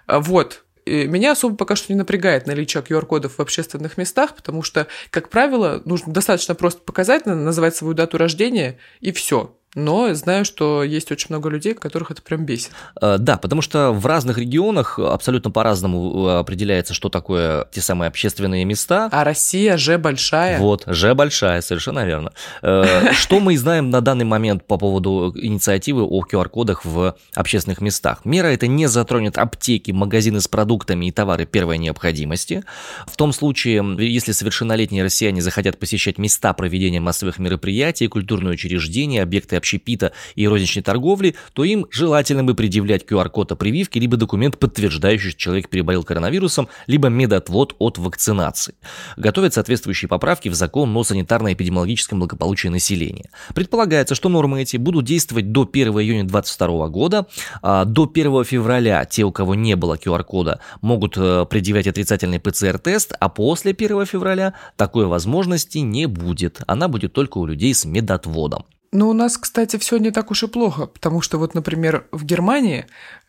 Вот, 0.08 0.66
меня 0.86 1.32
особо 1.32 1.56
пока 1.56 1.75
что 1.75 1.92
не 1.92 1.98
напрягает 1.98 2.48
наличие 2.48 2.84
QR-кодов 2.84 3.38
в 3.38 3.39
общественных 3.42 3.98
местах, 3.98 4.36
потому 4.36 4.62
что, 4.62 4.88
как 5.10 5.30
правило, 5.30 5.82
нужно 5.86 6.13
достаточно 6.13 6.56
просто 6.56 6.82
показать, 6.82 7.25
назвать 7.25 7.75
свою 7.75 7.94
дату 7.94 8.18
рождения, 8.18 8.77
и 9.00 9.12
все. 9.12 9.56
Но 9.75 10.13
знаю, 10.13 10.46
что 10.46 10.84
есть 10.84 11.12
очень 11.12 11.27
много 11.29 11.50
людей, 11.50 11.74
которых 11.74 12.12
это 12.12 12.22
прям 12.22 12.46
бесит. 12.46 12.72
Э, 13.01 13.17
да, 13.20 13.38
потому 13.38 13.62
что 13.62 13.91
в 13.91 14.05
разных 14.05 14.38
регионах 14.38 14.98
абсолютно 14.98 15.51
по-разному 15.51 16.27
э, 16.27 16.39
определяется, 16.39 16.94
что 16.94 17.10
такое 17.10 17.67
те 17.72 17.82
самые 17.82 18.08
общественные 18.08 18.63
места. 18.63 19.10
А 19.12 19.24
Россия 19.24 19.77
же 19.77 19.98
большая. 19.98 20.60
Вот, 20.60 20.84
же 20.88 21.13
большая, 21.13 21.62
совершенно 21.62 22.05
верно. 22.05 22.32
Э, 22.62 23.12
что 23.13 23.39
мы 23.39 23.58
знаем 23.58 23.89
на 23.89 24.01
данный 24.01 24.25
момент 24.25 24.65
по 24.65 24.77
поводу 24.77 25.34
инициативы 25.36 26.03
о 26.03 26.24
QR-кодах 26.24 26.86
в 26.86 27.15
общественных 27.36 27.82
местах? 27.82 28.22
Мера 28.24 28.48
это 28.48 28.67
не 28.67 28.88
затронет 28.88 29.38
аптеки, 29.38 29.91
магазины 29.91 30.39
с 30.39 30.48
продуктами 30.48 31.08
и 31.08 31.12
товары 31.12 31.46
первой 31.46 31.77
необходимости. 31.77 32.63
В 33.08 33.17
том 33.17 33.34
случае, 33.34 33.84
если 34.00 34.32
совершеннолетние 34.32 35.03
россияне 35.03 35.41
захотят 35.41 35.77
посещать 35.77 36.17
места 36.17 36.53
проведения 36.53 37.01
массовых 37.01 37.39
мероприятий, 37.39 38.08
культурные 38.08 38.53
учреждения, 38.53 39.22
объекты 39.22 39.58
общепита 39.65 40.12
и 40.36 40.48
розничной 40.48 40.84
торговли, 40.84 41.36
то 41.53 41.63
им 41.63 41.88
желательно 41.89 42.43
бы 42.43 42.53
предъявлять 42.53 43.03
QR-код 43.03 43.51
о 43.53 43.55
прививке, 43.55 44.00
либо 44.00 44.15
документ, 44.15 44.60
подтверждающий, 44.60 45.31
что 45.31 45.39
человек 45.39 45.69
переболел 45.69 46.03
коронавирусом, 46.03 46.69
либо 46.86 47.10
медотвод 47.10 47.75
от 47.79 47.98
вакцинации. 47.98 48.75
Готовят 49.17 49.55
соответствующие 49.55 50.07
поправки 50.07 50.50
в 50.50 50.53
закон 50.53 50.95
о 50.95 51.01
санитарно-эпидемиологическом 51.01 52.19
благополучии 52.19 52.67
населения. 52.67 53.29
Предполагается, 53.55 54.13
что 54.13 54.29
нормы 54.29 54.62
эти 54.62 54.77
будут 54.77 55.05
действовать 55.05 55.51
до 55.51 55.67
1 55.72 55.88
июня 56.00 56.24
2022 56.24 56.88
года. 56.89 57.25
А 57.62 57.86
до 57.86 58.10
1 58.13 58.43
февраля 58.43 59.05
те, 59.05 59.24
у 59.24 59.31
кого 59.31 59.55
не 59.55 59.75
было 59.75 59.95
QR-кода, 59.95 60.60
могут 60.81 61.17
э, 61.17 61.45
предъявлять 61.50 61.88
отрицательный 61.88 62.39
ПЦР-тест, 62.39 63.13
а 63.19 63.29
после 63.29 63.72
1 63.72 64.05
февраля 64.05 64.53
такой 64.75 65.05
возможности 65.05 65.79
не 65.79 66.05
будет. 66.05 66.62
Она 66.67 66.88
будет 66.88 67.13
только 67.13 67.39
у 67.39 67.45
людей 67.45 67.74
с 67.74 67.86
медотводом. 67.86 68.65
Но 68.92 69.10
у 69.10 69.13
нас, 69.13 69.38
кстати, 69.38 69.77
все 69.77 69.98
не 69.98 70.12
так 70.12 70.32
уж 70.32 70.44
и 70.44 70.48
плохо, 70.48 70.86
потому 70.88 71.22
что 71.22 71.38
вот, 71.38 71.54
например, 71.54 72.08
в 72.12 72.24
Германии 72.24 72.86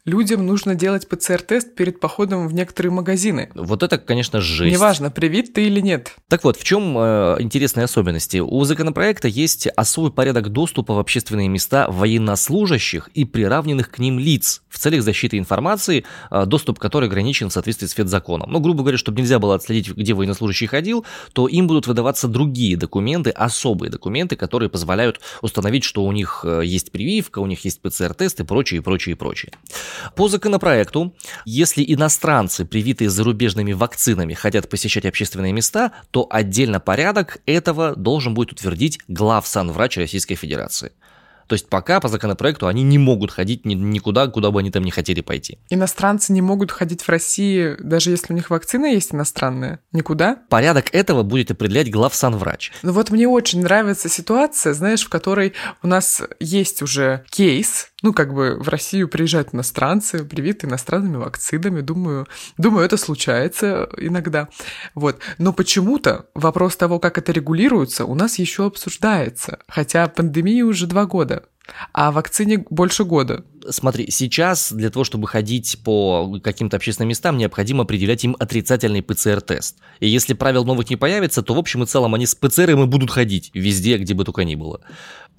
людям 0.06 0.46
нужно 0.46 0.74
делать 0.74 1.08
ПЦР-тест 1.08 1.74
перед 1.74 2.00
походом 2.00 2.48
в 2.48 2.54
некоторые 2.54 2.92
магазины. 2.92 3.50
Вот 3.54 3.82
это, 3.82 3.98
конечно, 3.98 4.40
жесть. 4.40 4.72
Неважно, 4.72 5.10
привит 5.10 5.52
ты 5.52 5.66
или 5.66 5.80
нет. 5.80 6.14
Так 6.28 6.44
вот, 6.44 6.56
в 6.56 6.64
чем 6.64 6.96
э, 6.96 7.36
интересные 7.40 7.84
особенности? 7.84 8.38
У 8.38 8.64
законопроекта 8.64 9.28
есть 9.28 9.66
особый 9.66 10.12
порядок 10.12 10.48
доступа 10.48 10.94
в 10.94 10.98
общественные 10.98 11.48
места 11.48 11.88
военнослужащих 11.90 13.10
и 13.14 13.24
приравненных 13.24 13.90
к 13.90 13.98
ним 13.98 14.18
лиц 14.18 14.62
в 14.68 14.78
целях 14.78 15.02
защиты 15.02 15.38
информации, 15.38 16.04
э, 16.30 16.46
доступ 16.46 16.78
которой 16.78 17.06
ограничен 17.06 17.50
в 17.50 17.52
соответствии 17.52 17.86
с 17.86 17.92
федзаконом. 17.92 18.50
Ну, 18.50 18.60
грубо 18.60 18.82
говоря, 18.82 18.98
чтобы 18.98 19.20
нельзя 19.20 19.40
было 19.40 19.56
отследить, 19.56 19.88
где 19.88 20.14
военнослужащий 20.14 20.68
ходил, 20.68 21.04
то 21.32 21.48
им 21.48 21.66
будут 21.66 21.88
выдаваться 21.88 22.28
другие 22.28 22.76
документы, 22.76 23.30
особые 23.30 23.90
документы, 23.90 24.36
которые 24.36 24.70
позволяют 24.70 25.20
установить, 25.42 25.82
что 25.82 26.04
у 26.04 26.12
них 26.12 26.44
э, 26.44 26.62
есть 26.64 26.92
прививка, 26.92 27.40
у 27.40 27.46
них 27.46 27.64
есть 27.64 27.80
ПЦР-тест 27.80 28.40
и 28.40 28.44
прочее, 28.44 28.78
и 28.78 28.82
прочее, 28.82 29.14
и 29.14 29.16
прочее. 29.16 29.52
По 30.14 30.28
законопроекту, 30.28 31.14
если 31.44 31.84
иностранцы, 31.86 32.64
привитые 32.64 33.10
зарубежными 33.10 33.72
вакцинами, 33.72 34.34
хотят 34.34 34.68
посещать 34.68 35.06
общественные 35.06 35.52
места, 35.52 35.92
то 36.10 36.26
отдельно 36.30 36.80
порядок 36.80 37.38
этого 37.46 37.94
должен 37.96 38.34
будет 38.34 38.52
утвердить 38.52 38.98
глав 39.08 39.46
санврач 39.46 39.96
Российской 39.96 40.34
Федерации. 40.34 40.92
То 41.46 41.54
есть 41.54 41.68
пока 41.68 42.00
по 42.00 42.08
законопроекту 42.08 42.66
они 42.66 42.82
не 42.82 42.98
могут 42.98 43.30
ходить 43.30 43.64
никуда, 43.64 44.26
куда 44.26 44.50
бы 44.50 44.60
они 44.60 44.70
там 44.70 44.82
не 44.82 44.90
хотели 44.90 45.20
пойти. 45.20 45.58
Иностранцы 45.70 46.32
не 46.32 46.42
могут 46.42 46.72
ходить 46.72 47.02
в 47.02 47.08
России, 47.08 47.76
даже 47.78 48.10
если 48.10 48.32
у 48.32 48.36
них 48.36 48.50
вакцина 48.50 48.86
есть 48.86 49.14
иностранная? 49.14 49.80
Никуда? 49.92 50.38
Порядок 50.48 50.92
этого 50.92 51.22
будет 51.22 51.50
определять 51.50 51.90
главсанврач. 51.90 52.72
Ну 52.82 52.92
вот 52.92 53.10
мне 53.10 53.28
очень 53.28 53.62
нравится 53.62 54.08
ситуация, 54.08 54.72
знаешь, 54.72 55.04
в 55.04 55.08
которой 55.08 55.54
у 55.82 55.86
нас 55.86 56.22
есть 56.40 56.82
уже 56.82 57.24
кейс, 57.30 57.90
ну, 58.02 58.12
как 58.12 58.34
бы 58.34 58.56
в 58.60 58.68
Россию 58.68 59.08
приезжают 59.08 59.54
иностранцы, 59.54 60.24
привиты 60.24 60.66
иностранными 60.66 61.16
вакцинами. 61.16 61.80
Думаю, 61.80 62.26
думаю, 62.58 62.84
это 62.84 62.96
случается 62.96 63.88
иногда. 63.96 64.48
Вот. 64.94 65.18
Но 65.38 65.52
почему-то 65.52 66.26
вопрос 66.34 66.76
того, 66.76 66.98
как 66.98 67.16
это 67.18 67.32
регулируется, 67.32 68.04
у 68.04 68.14
нас 68.14 68.38
еще 68.38 68.66
обсуждается. 68.66 69.60
Хотя 69.66 70.08
пандемии 70.08 70.62
уже 70.62 70.86
два 70.86 71.06
года 71.06 71.44
а 71.92 72.12
вакцине 72.12 72.64
больше 72.70 73.04
года. 73.04 73.44
Смотри, 73.68 74.10
сейчас 74.10 74.72
для 74.72 74.90
того, 74.90 75.04
чтобы 75.04 75.26
ходить 75.26 75.78
по 75.82 76.38
каким-то 76.42 76.76
общественным 76.76 77.08
местам, 77.08 77.36
необходимо 77.36 77.82
определять 77.82 78.22
им 78.24 78.36
отрицательный 78.38 79.02
ПЦР-тест. 79.02 79.78
И 79.98 80.08
если 80.08 80.34
правил 80.34 80.64
новых 80.64 80.88
не 80.88 80.96
появится, 80.96 81.42
то 81.42 81.54
в 81.54 81.58
общем 81.58 81.82
и 81.82 81.86
целом 81.86 82.14
они 82.14 82.26
с 82.26 82.34
ПЦРом 82.34 82.84
и 82.84 82.86
будут 82.86 83.10
ходить 83.10 83.50
везде, 83.54 83.98
где 83.98 84.14
бы 84.14 84.24
только 84.24 84.44
ни 84.44 84.54
было. 84.54 84.80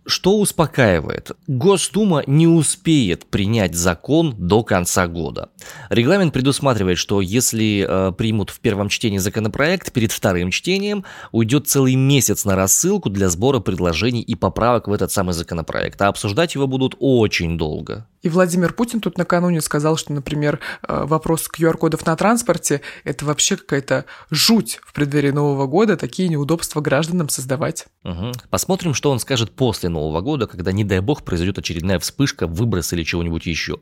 Что 0.09 0.39
успокаивает? 0.39 1.31
Госдума 1.47 2.23
не 2.27 2.47
успеет 2.47 3.25
принять 3.25 3.75
закон 3.75 4.33
до 4.37 4.63
конца 4.63 5.05
года. 5.05 5.49
Регламент 5.89 6.31
предусматривает, 6.31 6.97
что 6.97 7.19
если 7.19 7.85
э, 7.85 8.13
примут 8.13 8.49
в 8.49 8.61
первом 8.61 8.87
чтении 8.87 9.17
законопроект, 9.17 9.91
перед 9.91 10.13
вторым 10.13 10.49
чтением 10.49 11.03
уйдет 11.33 11.67
целый 11.67 11.95
месяц 11.95 12.45
на 12.45 12.55
рассылку 12.55 13.09
для 13.09 13.27
сбора 13.27 13.59
предложений 13.59 14.21
и 14.21 14.35
поправок 14.35 14.87
в 14.87 14.93
этот 14.93 15.11
самый 15.11 15.33
законопроект, 15.33 16.01
а 16.01 16.07
обсуждать 16.07 16.55
его 16.55 16.67
будут 16.67 16.95
очень 16.99 17.57
долго. 17.57 18.07
И 18.23 18.29
Владимир 18.29 18.73
Путин 18.73 18.99
тут 18.99 19.17
накануне 19.17 19.61
сказал, 19.61 19.95
что, 19.97 20.11
например, 20.11 20.59
э, 20.87 21.03
вопрос 21.05 21.47
QR-кодов 21.47 22.05
на 22.05 22.15
транспорте– 22.15 22.81
это 23.03 23.25
вообще 23.25 23.57
какая-то 23.57 24.05
жуть 24.31 24.79
в 24.83 24.93
преддверии 24.93 25.31
Нового 25.31 25.67
года, 25.67 25.97
такие 25.97 26.27
неудобства 26.29 26.81
гражданам 26.81 27.29
создавать. 27.29 27.85
Угу. 28.03 28.31
Посмотрим, 28.49 28.93
что 28.93 29.11
он 29.11 29.19
скажет 29.19 29.51
после 29.51 29.89
Нового 29.89 30.21
года, 30.21 30.47
когда, 30.47 30.71
не 30.71 30.83
дай 30.83 30.99
бог, 30.99 31.23
произойдет 31.23 31.59
очередная 31.59 31.99
вспышка, 31.99 32.47
выброс 32.47 32.91
или 32.93 33.03
чего-нибудь 33.03 33.45
еще. 33.45 33.77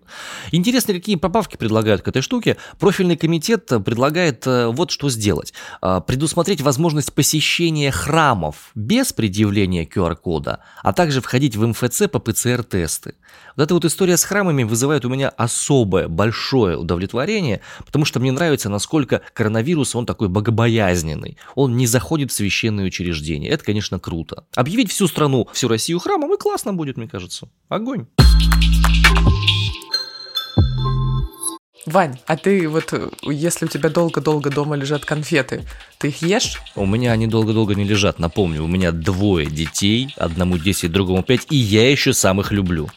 Интересно, 0.52 0.94
какие 0.94 1.16
поправки 1.16 1.56
предлагают 1.56 2.02
к 2.02 2.08
этой 2.08 2.22
штуке. 2.22 2.58
Профильный 2.80 3.16
комитет 3.16 3.68
предлагает 3.86 4.46
э, 4.48 4.68
вот 4.68 4.92
что 4.92 5.10
сделать. 5.10 5.54
Э, 5.82 6.02
предусмотреть 6.06 6.62
возможность 6.62 7.14
посещения 7.14 7.92
храмов 7.92 8.72
без 8.76 9.14
предъявления 9.14 9.86
QR-кода, 9.86 10.60
а 10.84 10.94
также 10.94 11.22
входить 11.22 11.56
в 11.56 11.66
МФЦ 11.66 12.10
по 12.12 12.20
ПЦР-тесты. 12.20 13.16
Вот 13.56 13.64
эта 13.64 13.74
вот 13.74 13.86
история 13.86 14.18
с 14.18 14.25
храмами 14.26 14.64
вызывает 14.64 15.06
у 15.06 15.10
меня 15.10 15.30
особое, 15.30 16.08
большое 16.08 16.78
удовлетворение, 16.78 17.62
потому 17.86 18.06
что 18.06 18.20
мне 18.20 18.32
нравится, 18.32 18.70
насколько 18.70 19.22
коронавирус, 19.34 19.96
он 19.96 20.06
такой 20.06 20.28
богобоязненный. 20.28 21.38
Он 21.56 21.78
не 21.78 21.88
заходит 21.88 22.32
в 22.32 22.36
священные 22.36 22.88
учреждения. 22.88 23.50
Это, 23.50 23.64
конечно, 23.64 24.00
круто. 24.00 24.46
Объявить 24.56 24.92
всю 24.92 25.08
страну, 25.08 25.48
всю 25.54 25.68
Россию 25.68 26.00
храмом, 26.00 26.34
и 26.34 26.38
классно 26.38 26.74
будет, 26.74 26.98
мне 26.98 27.08
кажется. 27.08 27.50
Огонь. 27.70 28.08
Вань, 31.86 32.18
а 32.26 32.36
ты 32.36 32.68
вот, 32.68 32.94
если 33.22 33.66
у 33.66 33.68
тебя 33.68 33.90
долго-долго 33.90 34.50
дома 34.50 34.76
лежат 34.76 35.06
конфеты, 35.06 35.64
ты 36.00 36.08
их 36.08 36.24
ешь? 36.24 36.60
У 36.76 36.86
меня 36.88 37.12
они 37.12 37.28
долго-долго 37.28 37.76
не 37.76 37.84
лежат, 37.84 38.18
напомню, 38.18 38.64
у 38.64 38.68
меня 38.68 38.92
двое 38.92 39.46
детей, 39.46 40.12
одному 40.18 40.58
10, 40.58 40.92
другому 40.92 41.22
5, 41.22 41.48
и 41.52 41.56
я 41.56 41.90
еще 41.92 42.14
сам 42.14 42.42
их 42.42 42.52
люблю 42.52 42.90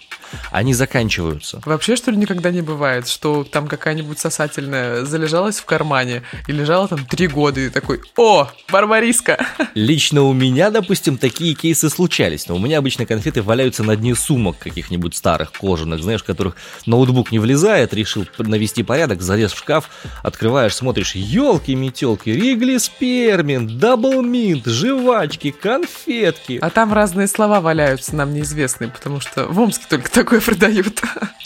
они 0.51 0.75
заканчиваются. 0.75 1.61
Вообще, 1.65 1.97
что 1.97 2.11
ли, 2.11 2.17
никогда 2.17 2.51
не 2.51 2.63
бывает, 2.63 3.09
что 3.09 3.45
там 3.45 3.67
какая-нибудь 3.67 4.19
сосательная 4.19 5.05
залежалась 5.05 5.59
в 5.59 5.65
кармане 5.65 6.23
и 6.47 6.53
лежала 6.53 6.89
там 6.89 7.05
три 7.05 7.27
года 7.27 7.61
и 7.61 7.71
такой, 7.71 8.01
о, 8.17 8.49
барбариска. 8.71 9.45
Лично 9.75 10.23
у 10.23 10.33
меня, 10.33 10.71
допустим, 10.71 11.19
такие 11.19 11.55
кейсы 11.55 11.91
случались, 11.91 12.49
но 12.49 12.57
у 12.57 12.59
меня 12.59 12.79
обычно 12.79 13.07
конфеты 13.07 13.43
валяются 13.43 13.83
на 13.83 13.97
дне 13.97 14.15
сумок 14.15 14.59
каких-нибудь 14.59 15.15
старых, 15.15 15.53
кожаных, 15.53 16.03
знаешь, 16.03 16.23
которых 16.23 16.57
ноутбук 16.87 17.33
не 17.33 17.39
влезает, 17.39 17.95
решил 17.95 18.27
навести 18.39 18.83
порядок, 18.83 19.23
залез 19.23 19.53
в 19.53 19.59
шкаф, 19.59 19.89
открываешь, 20.23 20.75
смотришь, 20.75 21.15
елки-метелки, 21.15 22.31
Ригли 22.31 22.79
Спермин, 22.79 23.79
Даблминт, 23.79 24.67
жвачки, 24.67 25.51
конфетки. 25.51 26.59
А 26.61 26.71
там 26.71 26.93
разные 26.93 27.29
слова 27.29 27.61
валяются, 27.61 28.15
нам 28.15 28.33
неизвестные, 28.35 28.91
потому 28.91 29.21
что 29.21 29.47
в 29.47 29.59
Омске 29.61 29.87
только 29.89 30.11
такое 30.19 30.41
продают. 30.41 31.01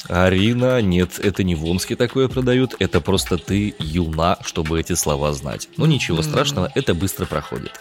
Арина, 0.08 0.80
нет, 0.80 1.18
это 1.18 1.44
не 1.44 1.54
в 1.54 1.64
Омске 1.66 1.94
такое 1.94 2.28
продают, 2.28 2.74
это 2.78 3.02
просто 3.02 3.37
ты 3.37 3.74
юна, 3.78 4.38
чтобы 4.44 4.80
эти 4.80 4.94
слова 4.94 5.32
знать. 5.35 5.68
Ну, 5.76 5.85
ничего 5.85 6.22
страшного, 6.22 6.72
это 6.74 6.94
быстро 6.94 7.26
проходит. 7.26 7.72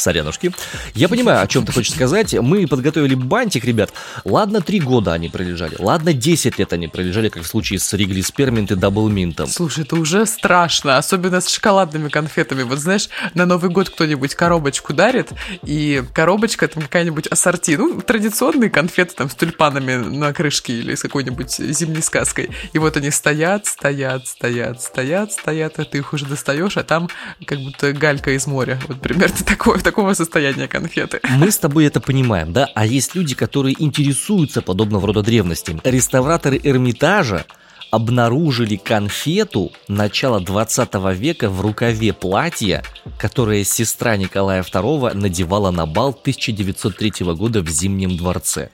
Сорянушки. 0.00 0.52
Я 0.94 1.08
понимаю, 1.08 1.42
о 1.42 1.46
чем 1.46 1.66
ты 1.66 1.72
хочешь 1.72 1.92
сказать. 1.92 2.34
Мы 2.34 2.66
подготовили 2.66 3.14
бантик, 3.14 3.64
ребят. 3.64 3.92
Ладно, 4.24 4.60
три 4.60 4.80
года 4.80 5.12
они 5.12 5.28
пролежали. 5.28 5.76
Ладно, 5.78 6.12
10 6.12 6.58
лет 6.58 6.72
они 6.72 6.88
пролежали, 6.88 7.28
как 7.28 7.42
в 7.42 7.46
случае 7.46 7.78
с 7.78 7.92
Ригли 7.92 8.22
Сперминт 8.22 8.72
и 8.72 8.76
Даблминтом. 8.76 9.46
Слушай, 9.46 9.84
это 9.84 9.96
уже 9.96 10.26
страшно, 10.26 10.96
особенно 10.96 11.40
с 11.40 11.48
шоколадными 11.48 12.08
конфетами. 12.08 12.62
Вот 12.62 12.78
знаешь, 12.78 13.08
на 13.34 13.46
Новый 13.46 13.70
год 13.70 13.90
кто-нибудь 13.90 14.34
коробочку 14.34 14.94
дарит, 14.94 15.30
и 15.64 16.02
коробочка 16.14 16.66
там 16.68 16.82
какая-нибудь 16.82 17.26
ассорти. 17.26 17.76
Ну, 17.76 18.00
традиционные 18.00 18.70
конфеты 18.70 19.14
там 19.14 19.28
с 19.28 19.34
тюльпанами 19.34 19.96
на 19.96 20.32
крышке 20.32 20.78
или 20.78 20.94
с 20.94 21.02
какой-нибудь 21.02 21.50
зимней 21.50 22.02
сказкой. 22.02 22.50
И 22.72 22.78
вот 22.78 22.96
они 22.96 23.10
стоят, 23.10 23.66
стоят, 23.66 24.26
стоят, 24.26 24.80
стоят, 24.80 25.32
стоят, 25.32 25.78
а 25.78 25.84
ты 25.84 25.98
их 25.98 26.12
уже 26.12 26.26
достаешь, 26.26 26.76
а 26.76 26.84
там 26.84 27.08
как 27.44 27.58
будто 27.58 27.92
галька 27.92 28.30
из 28.32 28.46
моря. 28.46 28.78
Вот 28.88 29.00
примерно 29.00 29.36
такое, 29.46 29.78
такого 29.90 30.14
состояния 30.14 30.68
конфеты. 30.68 31.18
Мы 31.28 31.50
с 31.50 31.58
тобой 31.58 31.84
это 31.84 32.00
понимаем, 32.00 32.52
да? 32.52 32.68
А 32.76 32.86
есть 32.86 33.16
люди, 33.16 33.34
которые 33.34 33.74
интересуются 33.82 34.62
подобного 34.62 35.08
рода 35.08 35.22
древностями. 35.22 35.80
Реставраторы 35.82 36.60
Эрмитажа 36.62 37.44
обнаружили 37.90 38.76
конфету 38.76 39.72
начала 39.88 40.38
20 40.38 40.94
века 41.18 41.50
в 41.50 41.60
рукаве 41.60 42.12
платья, 42.12 42.84
которое 43.18 43.64
сестра 43.64 44.16
Николая 44.16 44.62
II 44.62 45.12
надевала 45.14 45.72
на 45.72 45.86
бал 45.86 46.10
1903 46.10 47.26
года 47.34 47.62
в 47.62 47.68
Зимнем 47.68 48.16
дворце. 48.16 48.70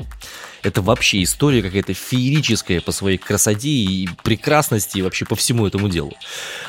Это 0.66 0.82
вообще 0.82 1.22
история 1.22 1.62
какая-то 1.62 1.94
феерическая 1.94 2.80
по 2.80 2.90
своей 2.90 3.18
красоте 3.18 3.68
и 3.68 4.08
прекрасности 4.24 4.98
и 4.98 5.02
вообще 5.02 5.24
по 5.24 5.36
всему 5.36 5.64
этому 5.64 5.88
делу. 5.88 6.12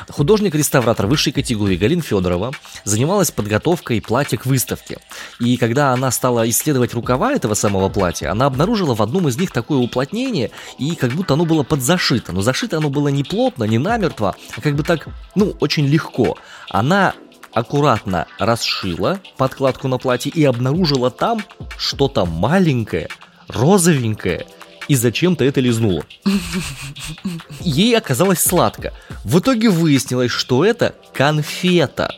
Художник-реставратор 0.08 1.08
высшей 1.08 1.32
категории 1.32 1.76
Галина 1.76 2.02
Федорова 2.02 2.52
занималась 2.84 3.32
подготовкой 3.32 4.00
платья 4.00 4.36
к 4.36 4.46
выставке. 4.46 4.98
И 5.40 5.56
когда 5.56 5.92
она 5.92 6.12
стала 6.12 6.48
исследовать 6.48 6.94
рукава 6.94 7.32
этого 7.32 7.54
самого 7.54 7.88
платья, 7.88 8.30
она 8.30 8.46
обнаружила 8.46 8.94
в 8.94 9.02
одном 9.02 9.26
из 9.26 9.36
них 9.36 9.50
такое 9.50 9.78
уплотнение, 9.78 10.52
и 10.78 10.94
как 10.94 11.10
будто 11.10 11.34
оно 11.34 11.44
было 11.44 11.64
подзашито. 11.64 12.30
Но 12.32 12.40
зашито 12.40 12.76
оно 12.76 12.90
было 12.90 13.08
не 13.08 13.24
плотно, 13.24 13.64
не 13.64 13.78
намертво, 13.78 14.36
а 14.56 14.60
как 14.60 14.76
бы 14.76 14.84
так, 14.84 15.08
ну, 15.34 15.56
очень 15.58 15.86
легко. 15.88 16.38
Она 16.70 17.14
аккуратно 17.52 18.28
расшила 18.38 19.18
подкладку 19.36 19.88
на 19.88 19.98
платье 19.98 20.30
и 20.30 20.44
обнаружила 20.44 21.10
там 21.10 21.42
что-то 21.76 22.26
маленькое– 22.26 23.08
розовенькая 23.48 24.46
и 24.88 24.94
зачем-то 24.94 25.44
это 25.44 25.60
лизнула. 25.60 26.04
Ей 27.60 27.96
оказалось 27.96 28.40
сладко. 28.40 28.94
В 29.24 29.40
итоге 29.40 29.68
выяснилось, 29.68 30.30
что 30.30 30.64
это 30.64 30.94
конфета, 31.12 32.14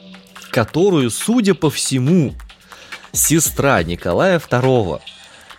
которую, 0.50 1.10
судя 1.10 1.54
по 1.54 1.70
всему, 1.70 2.34
сестра 3.12 3.82
Николая 3.82 4.38
II 4.38 5.00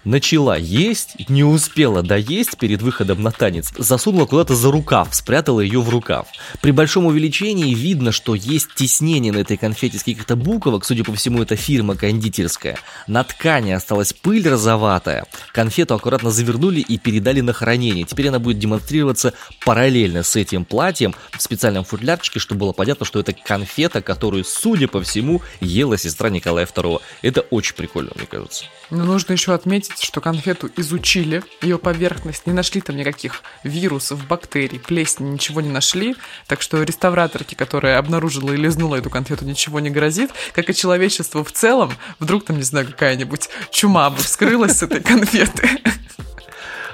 начала 0.04 0.58
есть, 0.58 1.30
не 1.30 1.44
успела 1.44 2.02
доесть 2.02 2.58
перед 2.58 2.82
выходом 2.82 3.22
на 3.22 3.32
танец, 3.32 3.72
засунула 3.78 4.26
куда-то 4.26 4.56
за 4.56 4.72
рукав, 4.72 5.14
спрятала 5.14 5.60
ее 5.60 5.82
в 5.82 5.90
рукав. 5.90 6.28
При 6.62 6.72
большом 6.72 7.06
увеличении 7.06 7.74
видно, 7.74 8.12
что 8.12 8.36
есть 8.36 8.74
теснение 8.76 9.32
на 9.32 9.40
этой 9.40 9.58
конфете 9.58 9.98
с 9.98 10.04
каких-то 10.04 10.36
буквок, 10.36 10.86
судя 10.86 11.04
по 11.04 11.14
всему, 11.14 11.42
это 11.42 11.56
фирма 11.56 11.96
кондитерская. 11.96 12.78
На 13.08 13.24
ткани 13.24 13.72
осталась 13.72 14.14
пыль 14.14 14.48
розоватая. 14.48 15.26
Конфету 15.54 15.96
аккуратно 15.96 16.32
завернули 16.32 16.80
и 16.80 16.98
передали 16.98 17.42
на 17.42 17.54
хранение. 17.54 18.06
Теперь 18.06 18.30
она 18.30 18.40
будет 18.40 18.60
демонстрироваться 18.60 19.34
параллельно 19.66 20.24
с 20.24 20.36
этим 20.36 20.66
платьем 20.66 21.14
в 21.32 21.42
специальном 21.42 21.84
футлярчике, 21.84 22.40
чтобы 22.40 22.62
было 22.62 22.72
понятно, 22.74 23.06
что 23.06 23.20
это 23.20 23.34
конфета, 23.34 24.02
которую, 24.02 24.44
судя 24.44 24.88
по 24.88 25.02
всему, 25.02 25.42
ела 25.60 25.98
сестра 25.98 26.30
Николая 26.30 26.66
II. 26.66 27.02
Это 27.22 27.42
очень 27.42 27.76
прикольно, 27.76 28.12
мне 28.16 28.26
кажется. 28.26 28.66
Но 28.90 29.06
нужно 29.06 29.34
еще 29.34 29.54
отметить, 29.54 29.91
что 30.00 30.22
конфету 30.22 30.70
изучили, 30.78 31.44
ее 31.62 31.78
поверхность, 31.78 32.48
не 32.48 32.54
нашли 32.54 32.82
там 32.82 32.96
никаких 32.96 33.44
вирусов, 33.64 34.26
бактерий, 34.28 34.80
плесени, 34.80 35.32
ничего 35.32 35.62
не 35.62 35.70
нашли. 35.70 36.16
Так 36.48 36.62
что 36.62 36.82
реставраторке, 36.84 37.56
которая 37.56 37.98
обнаружила 37.98 38.52
и 38.52 38.58
лизнула 38.58 38.96
эту 38.96 39.10
конфету, 39.10 39.46
ничего 39.46 39.80
не 39.80 39.90
грозит. 39.90 40.32
Как 40.54 40.70
и 40.70 40.76
человечеству 40.76 41.44
в 41.44 41.52
целом, 41.52 41.92
вдруг 42.20 42.46
там, 42.46 42.58
не 42.58 42.64
знаю, 42.64 42.88
какая-нибудь 42.88 43.50
чума 43.72 44.10
бы 44.10 44.18
вскрылась 44.18 44.78
с 44.78 44.84
этой 44.84 45.02
конфеты. 45.02 45.70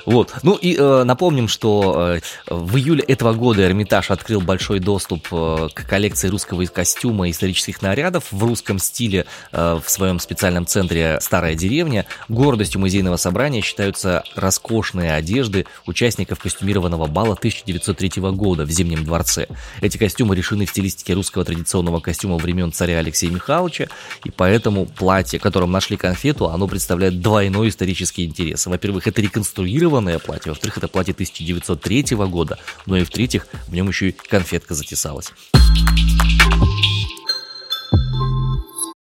Вот. 0.08 0.34
Ну 0.42 0.56
и 0.56 0.74
э, 0.74 1.04
напомним, 1.04 1.50
что 1.50 2.16
э, 2.16 2.20
в 2.50 2.78
июле 2.78 3.04
этого 3.04 3.34
года 3.34 3.66
Эрмитаж 3.66 4.10
открыл 4.10 4.40
большой 4.40 4.80
доступ 4.80 5.28
э, 5.34 5.68
к 5.74 5.86
коллекции 5.86 6.30
русского 6.30 6.64
костюма 6.64 7.28
и 7.28 7.32
исторических 7.32 7.82
нарядов 7.82 8.32
в 8.32 8.42
русском 8.42 8.80
стиле 8.80 9.26
э, 9.52 9.80
в 9.84 9.90
своем 9.90 10.20
специальном 10.22 10.66
центре 10.66 11.18
«Старая 11.20 11.56
деревня». 11.56 12.06
Гордостью 12.30 12.80
музейного 12.80 13.18
собрания 13.18 13.60
считаются 13.60 14.24
роскошные 14.34 15.12
одежды 15.12 15.66
участников 15.86 16.40
костюмированного 16.40 17.08
бала 17.08 17.34
1903 17.34 18.22
года 18.32 18.64
в 18.64 18.72
Зимнем 18.72 19.04
дворце. 19.04 19.48
Эти 19.82 19.98
костюмы 19.98 20.38
решены 20.38 20.66
в 20.66 20.70
стилистике 20.70 21.16
русского 21.16 21.44
традиционного 21.44 22.00
костюма 22.00 22.38
времен 22.38 22.72
царя 22.72 23.00
Алексея 23.00 23.30
Михайловича, 23.32 23.88
и 24.24 24.32
поэтому 24.32 24.86
платье, 24.86 25.38
которым 25.38 25.74
нашли 25.74 25.98
конфету, 25.98 26.48
оно 26.48 26.66
представляет 26.70 27.20
двойной 27.20 27.68
исторический 27.68 28.24
интерес. 28.24 28.68
Во-первых, 28.68 29.06
это 29.06 29.22
реконструировано 29.22 29.97
реконструированное 29.98 30.20
платье, 30.20 30.52
во-вторых, 30.52 30.78
это 30.78 30.88
платье 30.88 31.14
1903 31.14 32.16
года, 32.28 32.58
но 32.86 32.96
ну 32.96 33.02
и 33.02 33.04
в-третьих, 33.04 33.48
в 33.68 33.74
нем 33.74 33.88
еще 33.88 34.10
и 34.10 34.12
конфетка 34.12 34.74
затесалась. 34.74 35.32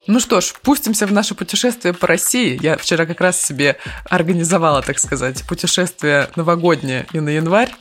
Ну 0.07 0.19
что 0.19 0.41
ж, 0.41 0.53
пустимся 0.61 1.05
в 1.07 1.13
наше 1.13 1.35
путешествие 1.35 1.93
по 1.93 2.07
России. 2.07 2.59
Я 2.61 2.75
вчера 2.75 3.05
как 3.05 3.21
раз 3.21 3.41
себе 3.41 3.77
организовала, 4.09 4.81
так 4.81 4.99
сказать, 4.99 5.43
путешествие 5.47 6.29
новогоднее 6.35 7.05
и 7.13 7.19
на 7.19 7.29
январь, 7.29 7.73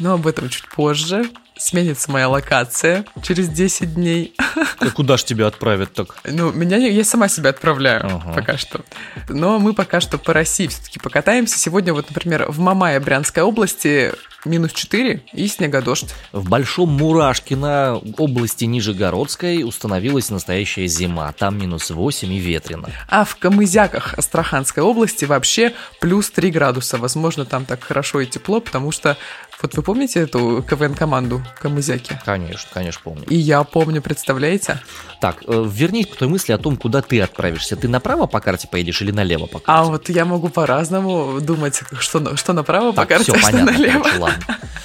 но 0.00 0.14
об 0.14 0.26
этом 0.26 0.48
чуть 0.48 0.68
позже 0.68 1.28
сменится 1.60 2.10
моя 2.10 2.28
локация 2.28 3.04
через 3.22 3.48
10 3.48 3.94
дней. 3.94 4.34
И 4.80 4.88
куда 4.88 5.16
ж 5.16 5.24
тебя 5.24 5.46
отправят 5.46 5.92
так? 5.92 6.16
Ну, 6.24 6.52
меня 6.52 6.76
я 6.76 7.04
сама 7.04 7.28
себя 7.28 7.50
отправляю 7.50 8.04
ага. 8.06 8.32
пока 8.32 8.56
что. 8.56 8.80
Но 9.28 9.58
мы 9.58 9.74
пока 9.74 10.00
что 10.00 10.18
по 10.18 10.32
России 10.32 10.66
все-таки 10.66 10.98
покатаемся. 10.98 11.58
Сегодня 11.58 11.92
вот, 11.92 12.08
например, 12.08 12.46
в 12.50 12.58
Мамае 12.58 12.98
Брянской 13.00 13.42
области 13.42 14.12
минус 14.44 14.72
4 14.72 15.22
и 15.32 15.48
снегодождь. 15.48 16.14
В 16.32 16.48
Большом 16.48 16.90
Мурашкино, 16.90 18.00
области 18.16 18.64
Нижегородской, 18.64 19.62
установилась 19.64 20.30
настоящая 20.30 20.86
зима. 20.86 21.32
Там 21.32 21.58
минус 21.58 21.90
8 21.90 22.32
и 22.32 22.38
ветрено. 22.38 22.88
А 23.08 23.24
в 23.24 23.36
Камызяках 23.36 24.14
Астраханской 24.14 24.82
области 24.82 25.24
вообще 25.24 25.74
плюс 26.00 26.30
3 26.30 26.50
градуса. 26.50 26.96
Возможно, 26.96 27.44
там 27.44 27.64
так 27.64 27.84
хорошо 27.84 28.20
и 28.20 28.26
тепло, 28.26 28.60
потому 28.60 28.92
что 28.92 29.16
вот 29.62 29.74
вы 29.74 29.82
помните 29.82 30.20
эту 30.20 30.64
КВН-команду 30.68 31.42
Камызяки? 31.58 32.18
Конечно, 32.24 32.68
конечно, 32.72 33.00
помню. 33.04 33.24
И 33.28 33.36
я 33.36 33.62
помню, 33.64 34.00
представляете? 34.02 34.80
Так, 35.20 35.42
э, 35.46 35.66
вернись 35.70 36.06
к 36.06 36.16
той 36.16 36.28
мысли 36.28 36.52
о 36.52 36.58
том, 36.58 36.76
куда 36.76 37.02
ты 37.02 37.20
отправишься. 37.20 37.76
Ты 37.76 37.88
направо 37.88 38.26
по 38.26 38.40
карте 38.40 38.68
поедешь 38.68 39.02
или 39.02 39.10
налево 39.10 39.46
по 39.46 39.58
карте? 39.58 39.64
А 39.66 39.84
вот 39.84 40.08
я 40.08 40.24
могу 40.24 40.48
по-разному 40.48 41.40
думать, 41.40 41.82
что, 41.98 42.36
что 42.36 42.52
направо 42.52 42.92
так, 42.92 43.08
по 43.08 43.14
карте, 43.14 43.32
все, 43.32 43.34
а 43.34 43.38
что 43.38 43.50
понятно, 43.50 43.72
налево. 43.72 44.02
Короче, 44.02 44.18
ладно. 44.18 44.58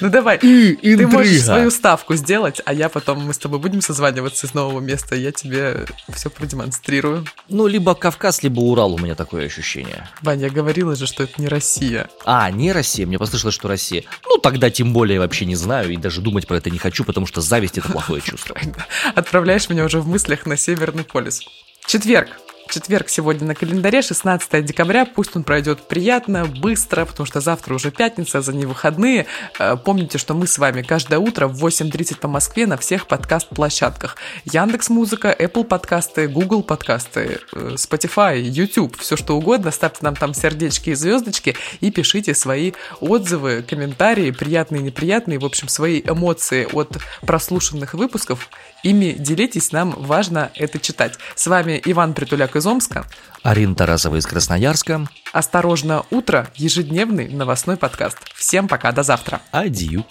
Ну 0.00 0.10
давай, 0.10 0.38
и, 0.38 0.96
ты 0.96 1.06
можешь 1.06 1.42
свою 1.42 1.70
ставку 1.70 2.14
сделать, 2.14 2.60
а 2.64 2.72
я 2.72 2.88
потом, 2.88 3.24
мы 3.24 3.34
с 3.34 3.38
тобой 3.38 3.58
будем 3.58 3.80
созваниваться 3.80 4.46
из 4.46 4.54
нового 4.54 4.80
места, 4.80 5.14
я 5.14 5.32
тебе 5.32 5.86
все 6.12 6.30
продемонстрирую. 6.30 7.24
Ну, 7.48 7.66
либо 7.66 7.94
Кавказ, 7.94 8.42
либо 8.42 8.60
Урал 8.60 8.94
у 8.94 8.98
меня 8.98 9.14
такое 9.14 9.46
ощущение. 9.46 10.08
Ваня, 10.22 10.46
я 10.46 10.50
говорила 10.50 10.94
же, 10.96 11.06
что 11.06 11.24
это 11.24 11.40
не 11.40 11.48
Россия. 11.48 12.08
А, 12.24 12.50
не 12.50 12.72
Россия, 12.72 13.06
мне 13.06 13.18
послышалось, 13.18 13.54
что 13.54 13.68
Россия. 13.68 14.04
Ну, 14.26 14.38
тогда 14.38 14.70
тем 14.70 14.92
более 14.92 15.18
вообще 15.18 15.44
не 15.44 15.56
знаю 15.56 15.90
и 15.90 15.96
даже 15.96 16.20
думать 16.20 16.46
про 16.46 16.56
это 16.56 16.70
не 16.70 16.78
хочу, 16.78 17.04
потому 17.04 17.26
что 17.26 17.40
зависть– 17.40 17.78
это 17.78 17.90
плохое 17.90 18.20
чувство. 18.20 18.56
Отправляешь 19.14 19.68
меня 19.68 19.84
уже 19.84 20.00
в 20.00 20.08
мыслях 20.08 20.46
на 20.46 20.56
Северный 20.56 21.04
полюс. 21.04 21.42
Четверг. 21.86 22.28
Четверг 22.70 23.08
сегодня 23.08 23.48
на 23.48 23.56
календаре, 23.56 24.00
16 24.00 24.64
декабря. 24.64 25.04
Пусть 25.04 25.34
он 25.34 25.42
пройдет 25.42 25.88
приятно, 25.88 26.44
быстро, 26.44 27.04
потому 27.04 27.26
что 27.26 27.40
завтра 27.40 27.74
уже 27.74 27.90
пятница, 27.90 28.42
за 28.42 28.52
ней 28.52 28.64
выходные. 28.64 29.26
Э, 29.58 29.76
помните, 29.76 30.18
что 30.18 30.34
мы 30.34 30.46
с 30.46 30.56
вами 30.56 30.82
каждое 30.82 31.18
утро 31.18 31.48
в 31.48 31.64
8.30 31.64 32.18
по 32.18 32.28
Москве 32.28 32.68
на 32.68 32.76
всех 32.76 33.08
подкаст-площадках. 33.08 34.16
Яндекс 34.44 34.88
Музыка, 34.88 35.34
Apple 35.36 35.64
подкасты, 35.64 36.28
Google 36.28 36.62
подкасты, 36.62 37.40
э, 37.52 37.74
Spotify, 37.74 38.40
YouTube, 38.40 38.96
все 38.98 39.16
что 39.16 39.36
угодно. 39.36 39.72
Ставьте 39.72 39.98
нам 40.02 40.14
там 40.14 40.32
сердечки 40.32 40.90
и 40.90 40.94
звездочки 40.94 41.56
и 41.80 41.90
пишите 41.90 42.36
свои 42.36 42.74
отзывы, 43.00 43.64
комментарии, 43.68 44.30
приятные, 44.30 44.80
неприятные, 44.80 45.40
в 45.40 45.44
общем, 45.44 45.66
свои 45.66 46.00
эмоции 46.02 46.68
от 46.72 46.98
прослушанных 47.22 47.94
выпусков. 47.94 48.48
Ими 48.84 49.16
делитесь, 49.18 49.72
нам 49.72 49.90
важно 49.90 50.52
это 50.54 50.78
читать. 50.78 51.18
С 51.34 51.48
вами 51.48 51.82
Иван 51.84 52.14
Притуляк 52.14 52.59
из 52.60 52.66
Омска. 52.66 53.06
Арина 53.42 53.74
Тарасова 53.74 54.16
из 54.16 54.26
Красноярска. 54.26 55.08
Осторожно, 55.32 56.04
утро. 56.10 56.48
Ежедневный 56.54 57.28
новостной 57.28 57.76
подкаст. 57.76 58.18
Всем 58.34 58.68
пока, 58.68 58.92
до 58.92 59.02
завтра. 59.02 59.40
Адью. 59.50 60.04